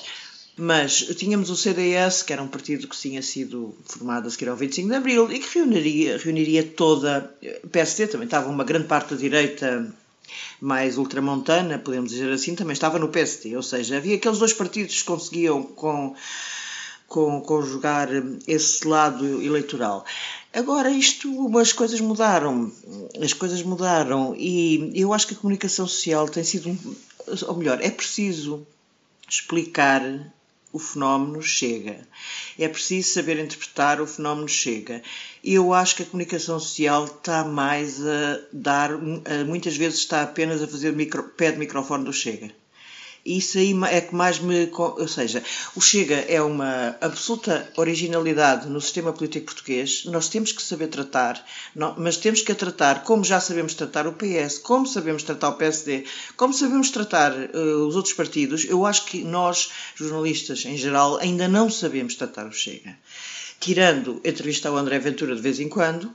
Mas 0.56 0.98
tínhamos 1.16 1.50
o 1.50 1.56
CDS, 1.56 2.22
que 2.22 2.32
era 2.32 2.42
um 2.42 2.46
partido 2.46 2.86
que 2.86 2.96
tinha 2.96 3.22
sido 3.22 3.74
formado 3.84 4.28
a 4.28 4.30
seguir 4.30 4.48
ao 4.48 4.56
25 4.56 4.88
de 4.88 4.94
Abril 4.94 5.32
e 5.32 5.40
que 5.40 5.58
reuniria, 5.58 6.18
reuniria 6.18 6.62
toda. 6.62 7.34
PSD 7.72 8.06
também 8.06 8.26
estava 8.26 8.48
uma 8.48 8.62
grande 8.62 8.86
parte 8.86 9.14
da 9.14 9.20
direita 9.20 9.92
mais 10.60 10.98
ultramontana, 10.98 11.78
podemos 11.78 12.10
dizer 12.10 12.32
assim, 12.32 12.54
também 12.54 12.72
estava 12.72 12.98
no 12.98 13.08
PSD. 13.08 13.56
Ou 13.56 13.62
seja, 13.62 13.96
havia 13.96 14.16
aqueles 14.16 14.38
dois 14.38 14.52
partidos 14.52 15.00
que 15.00 15.04
conseguiam, 15.04 15.62
com 15.62 16.14
com, 17.14 17.40
conjugar 17.40 18.08
esse 18.46 18.86
lado 18.86 19.40
eleitoral. 19.40 20.04
Agora, 20.52 20.90
isto, 20.90 21.56
as 21.58 21.72
coisas 21.72 22.00
mudaram, 22.00 22.72
as 23.22 23.32
coisas 23.32 23.62
mudaram 23.62 24.34
e 24.36 24.90
eu 24.94 25.12
acho 25.12 25.28
que 25.28 25.34
a 25.34 25.36
comunicação 25.36 25.86
social 25.86 26.28
tem 26.28 26.42
sido, 26.42 26.76
ou 27.46 27.56
melhor, 27.56 27.80
é 27.80 27.90
preciso 27.90 28.66
explicar 29.28 30.02
o 30.74 30.78
fenómeno 30.80 31.40
chega. 31.40 32.06
É 32.58 32.68
preciso 32.68 33.10
saber 33.10 33.38
interpretar 33.38 34.00
o 34.00 34.06
fenómeno 34.06 34.48
chega. 34.48 35.00
Eu 35.42 35.72
acho 35.72 35.94
que 35.94 36.02
a 36.02 36.06
comunicação 36.06 36.58
social 36.58 37.04
está 37.04 37.44
mais 37.44 38.04
a 38.04 38.40
dar, 38.52 38.90
muitas 39.46 39.76
vezes 39.76 40.00
está 40.00 40.22
apenas 40.22 40.60
a 40.60 40.66
fazer 40.66 40.92
micro, 40.92 41.22
pé 41.22 41.52
de 41.52 41.58
microfone 41.58 42.04
do 42.04 42.12
chega 42.12 42.52
isso 43.24 43.56
aí 43.56 43.74
é 43.90 44.00
que 44.02 44.14
mais 44.14 44.38
me. 44.38 44.70
Ou 44.72 45.08
seja, 45.08 45.42
o 45.74 45.80
Chega 45.80 46.16
é 46.28 46.42
uma 46.42 46.96
absoluta 47.00 47.70
originalidade 47.76 48.68
no 48.68 48.80
sistema 48.80 49.12
político 49.12 49.46
português. 49.46 50.04
Nós 50.04 50.28
temos 50.28 50.52
que 50.52 50.62
saber 50.62 50.88
tratar, 50.88 51.42
mas 51.96 52.16
temos 52.18 52.42
que 52.42 52.52
a 52.52 52.54
tratar 52.54 53.02
como 53.04 53.24
já 53.24 53.40
sabemos 53.40 53.74
tratar 53.74 54.06
o 54.06 54.12
PS, 54.12 54.58
como 54.58 54.86
sabemos 54.86 55.22
tratar 55.22 55.48
o 55.48 55.56
PSD, 55.56 56.04
como 56.36 56.52
sabemos 56.52 56.90
tratar 56.90 57.32
uh, 57.32 57.86
os 57.86 57.96
outros 57.96 58.14
partidos. 58.14 58.64
Eu 58.64 58.84
acho 58.84 59.06
que 59.06 59.24
nós, 59.24 59.70
jornalistas 59.94 60.64
em 60.64 60.76
geral, 60.76 61.16
ainda 61.16 61.48
não 61.48 61.70
sabemos 61.70 62.14
tratar 62.14 62.46
o 62.46 62.52
Chega. 62.52 62.96
Tirando 63.58 64.20
entrevista 64.24 64.68
ao 64.68 64.76
André 64.76 64.98
Ventura 64.98 65.34
de 65.34 65.40
vez 65.40 65.58
em 65.58 65.68
quando 65.68 66.14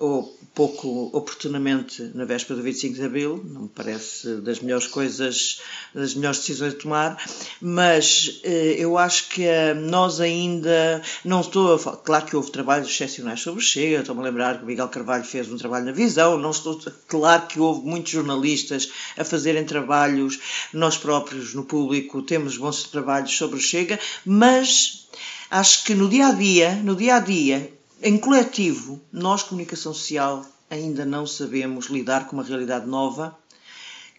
ou 0.00 0.36
pouco 0.56 1.10
oportunamente 1.12 2.02
na 2.14 2.24
véspera 2.24 2.56
do 2.56 2.62
25 2.62 2.94
de 2.94 3.04
Abril, 3.04 3.44
não 3.44 3.62
me 3.62 3.68
parece 3.68 4.36
das 4.36 4.58
melhores 4.60 4.86
coisas, 4.86 5.60
das 5.94 6.14
melhores 6.14 6.38
decisões 6.38 6.72
a 6.72 6.76
tomar, 6.78 7.22
mas 7.60 8.40
eh, 8.42 8.76
eu 8.78 8.96
acho 8.96 9.28
que 9.28 9.44
eh, 9.44 9.74
nós 9.74 10.18
ainda, 10.18 11.02
não 11.22 11.42
estou 11.42 11.74
a 11.74 11.78
falar, 11.78 11.96
claro 11.98 12.24
que 12.24 12.34
houve 12.34 12.50
trabalhos 12.50 12.88
excepcionais 12.88 13.40
sobre 13.40 13.62
Chega, 13.62 14.00
estou-me 14.00 14.22
a 14.22 14.24
lembrar 14.24 14.56
que 14.56 14.64
o 14.64 14.66
Miguel 14.66 14.88
Carvalho 14.88 15.24
fez 15.24 15.46
um 15.52 15.58
trabalho 15.58 15.84
na 15.84 15.92
Visão, 15.92 16.38
não 16.38 16.52
estou, 16.52 16.80
claro 17.06 17.46
que 17.46 17.60
houve 17.60 17.86
muitos 17.86 18.12
jornalistas 18.12 18.90
a 19.18 19.24
fazerem 19.24 19.64
trabalhos, 19.64 20.40
nós 20.72 20.96
próprios 20.96 21.52
no 21.52 21.66
público 21.66 22.22
temos 22.22 22.56
bons 22.56 22.84
trabalhos 22.84 23.36
sobre 23.36 23.60
Chega, 23.60 24.00
mas 24.24 25.06
acho 25.50 25.84
que 25.84 25.94
no 25.94 26.08
dia 26.08 26.28
a 26.28 26.32
dia, 26.32 26.74
no 26.76 26.96
dia 26.96 27.16
a 27.16 27.20
dia, 27.20 27.76
em 28.02 28.18
coletivo, 28.18 29.00
nós, 29.12 29.42
comunicação 29.42 29.94
social, 29.94 30.44
ainda 30.70 31.04
não 31.04 31.26
sabemos 31.26 31.86
lidar 31.86 32.26
com 32.26 32.36
uma 32.36 32.44
realidade 32.44 32.86
nova 32.86 33.36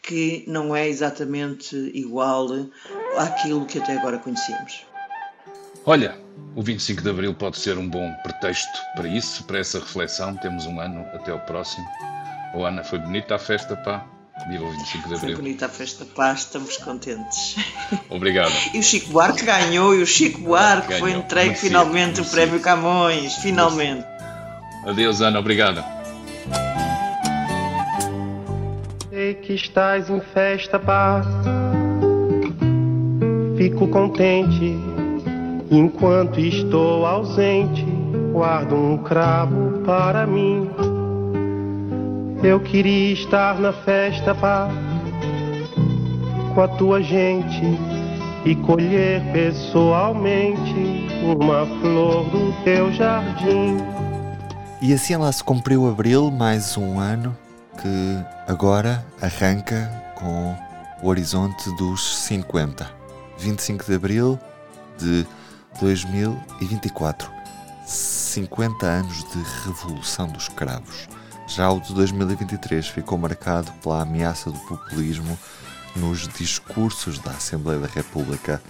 que 0.02 0.46
não 0.48 0.76
é 0.76 0.88
exatamente 0.88 1.76
igual 1.94 2.48
àquilo 3.18 3.66
que 3.66 3.78
até 3.78 3.98
agora 3.98 4.18
conhecíamos. 4.18 4.86
Olha, 5.86 6.18
o 6.56 6.62
25 6.62 7.02
de 7.02 7.10
Abril 7.10 7.34
pode 7.34 7.58
ser 7.58 7.78
um 7.78 7.90
bom 7.90 8.14
pretexto 8.24 8.80
para 8.96 9.08
isso, 9.08 9.44
para 9.44 9.60
essa 9.60 9.80
reflexão. 9.80 10.36
Temos 10.38 10.66
um 10.66 10.80
ano 10.80 11.02
até 11.14 11.34
o 11.34 11.40
próximo. 11.40 11.86
Oh, 12.54 12.64
Ana, 12.64 12.84
foi 12.84 13.00
bonita 13.00 13.36
a 13.36 13.40
festa, 13.40 13.76
pá. 13.76 14.06
O 14.46 14.72
25 14.72 15.10
de 15.10 15.16
Abril. 15.16 15.20
Foi 15.20 15.36
bonita 15.36 15.66
a 15.66 15.70
festa, 15.70 16.06
pá, 16.06 16.32
estamos 16.34 16.78
contentes. 16.78 17.56
Obrigado. 18.10 18.52
E 18.74 18.80
o 18.80 18.84
Chico 18.84 19.12
Buarque 19.12 19.44
ganhou, 19.44 19.94
e 19.96 20.02
o 20.02 20.08
Chico 20.08 20.40
Buarque 20.42 20.88
Ganhou. 20.88 21.00
foi 21.02 21.12
entregue 21.12 21.50
Merecido, 21.50 21.68
finalmente 21.68 22.14
o 22.14 22.24
merecido. 22.24 22.32
Prémio 22.32 22.60
Camões, 22.62 23.36
finalmente. 23.36 24.06
Adeus, 24.86 25.22
Ana, 25.22 25.40
obrigado. 25.40 25.84
Sei 29.10 29.34
que 29.34 29.54
estás 29.54 30.10
em 30.10 30.22
festa, 30.22 30.80
paz. 30.80 31.26
Fico 33.58 33.88
contente 33.88 34.78
enquanto 35.72 36.40
estou 36.40 37.06
ausente. 37.06 37.84
Guardo 38.32 38.76
um 38.76 38.98
cravo 39.00 39.82
para 39.84 40.26
mim. 40.28 40.70
Eu 42.44 42.60
queria 42.60 43.14
estar 43.14 43.60
na 43.60 43.74
festa, 43.74 44.34
paz, 44.36 44.72
com 46.54 46.62
a 46.62 46.68
tua 46.68 47.02
gente 47.02 47.64
e 48.46 48.56
colher 48.56 49.22
pessoalmente 49.34 51.08
uma 51.24 51.66
flor 51.82 52.30
do 52.30 52.54
teu 52.64 52.92
jardim. 52.94 53.78
E 54.82 54.94
assim 54.94 55.16
lá 55.16 55.32
se 55.32 55.44
cumpriu 55.44 55.90
abril, 55.90 56.30
mais 56.30 56.78
um 56.78 57.00
ano 57.00 57.36
que 57.82 58.24
agora 58.48 59.04
arranca 59.20 59.92
com 60.16 60.56
o 61.02 61.10
horizonte 61.10 61.76
dos 61.76 62.18
50. 62.26 62.88
25 63.40 63.84
de 63.84 63.96
abril 63.96 64.40
de 64.98 65.26
2024. 65.82 67.32
50 67.84 68.86
anos 68.86 69.24
de 69.32 69.44
Revolução 69.66 70.28
dos 70.28 70.48
Cravos. 70.50 71.08
Já 71.48 71.72
o 71.72 71.80
de 71.80 71.94
2023 71.94 72.88
ficou 72.90 73.18
marcado 73.18 73.72
pela 73.82 74.02
ameaça 74.02 74.52
do 74.52 74.60
populismo 74.60 75.40
nos 75.96 76.28
discursos 76.28 77.20
da 77.20 77.32
Assembleia 77.32 77.80
da 77.80 77.88
República. 77.88 78.62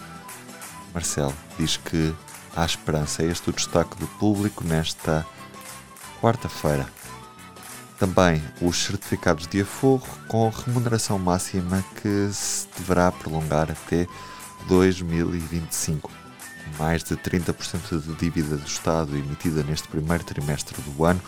Marcelo 0.93 1.33
diz 1.57 1.75
que 1.75 2.13
há 2.55 2.63
esperança. 2.63 3.23
É 3.23 3.25
este 3.25 3.49
o 3.49 3.53
destaque 3.53 3.97
do 3.97 4.07
público 4.07 4.63
nesta 4.63 5.25
quarta-feira. 6.21 6.87
Também 7.97 8.43
os 8.61 8.77
certificados 8.77 9.47
de 9.47 9.61
aforro 9.61 10.07
com 10.27 10.47
remuneração 10.49 11.17
máxima 11.17 11.83
que 11.99 12.29
se 12.31 12.67
deverá 12.77 13.11
prolongar 13.11 13.71
até 13.71 14.07
2025. 14.67 16.11
Mais 16.77 17.03
de 17.03 17.15
30% 17.17 18.03
de 18.03 18.13
dívida 18.15 18.55
do 18.55 18.67
Estado 18.67 19.17
emitida 19.17 19.63
neste 19.63 19.87
primeiro 19.87 20.23
trimestre 20.23 20.79
do 20.81 21.03
ano 21.03 21.21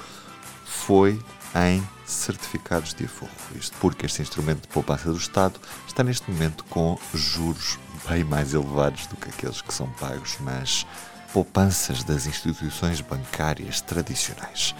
foi 0.63 1.19
em 1.55 1.83
certificados 2.05 2.93
de 2.93 3.05
aforro. 3.05 3.31
Isto 3.55 3.75
porque 3.79 4.05
este 4.05 4.21
instrumento 4.21 4.61
de 4.61 4.67
poupança 4.67 5.11
do 5.11 5.17
Estado 5.17 5.59
está 5.87 6.03
neste 6.03 6.29
momento 6.29 6.63
com 6.65 6.97
juros 7.13 7.77
bem 8.07 8.23
mais 8.23 8.53
elevados 8.53 9.07
do 9.07 9.15
que 9.15 9.29
aqueles 9.29 9.61
que 9.61 9.73
são 9.73 9.87
pagos 9.99 10.39
nas 10.39 10.85
poupanças 11.33 12.03
das 12.03 12.25
instituições 12.25 13.01
bancárias 13.01 13.81
tradicionais. 13.81 14.75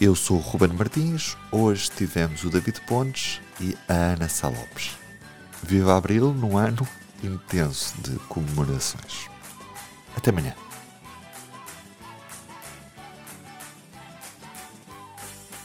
Eu 0.00 0.14
sou 0.14 0.36
o 0.36 0.40
Ruben 0.40 0.76
Martins, 0.76 1.36
hoje 1.50 1.90
tivemos 1.90 2.44
o 2.44 2.50
David 2.50 2.80
Pontes 2.82 3.40
e 3.60 3.76
a 3.88 3.94
Ana 3.94 4.28
Salopes. 4.28 4.96
Viva 5.62 5.96
Abril 5.96 6.32
num 6.32 6.56
ano 6.56 6.86
intenso 7.22 7.94
de 7.98 8.16
comemorações. 8.28 9.28
Até 10.16 10.30
amanhã. 10.30 10.67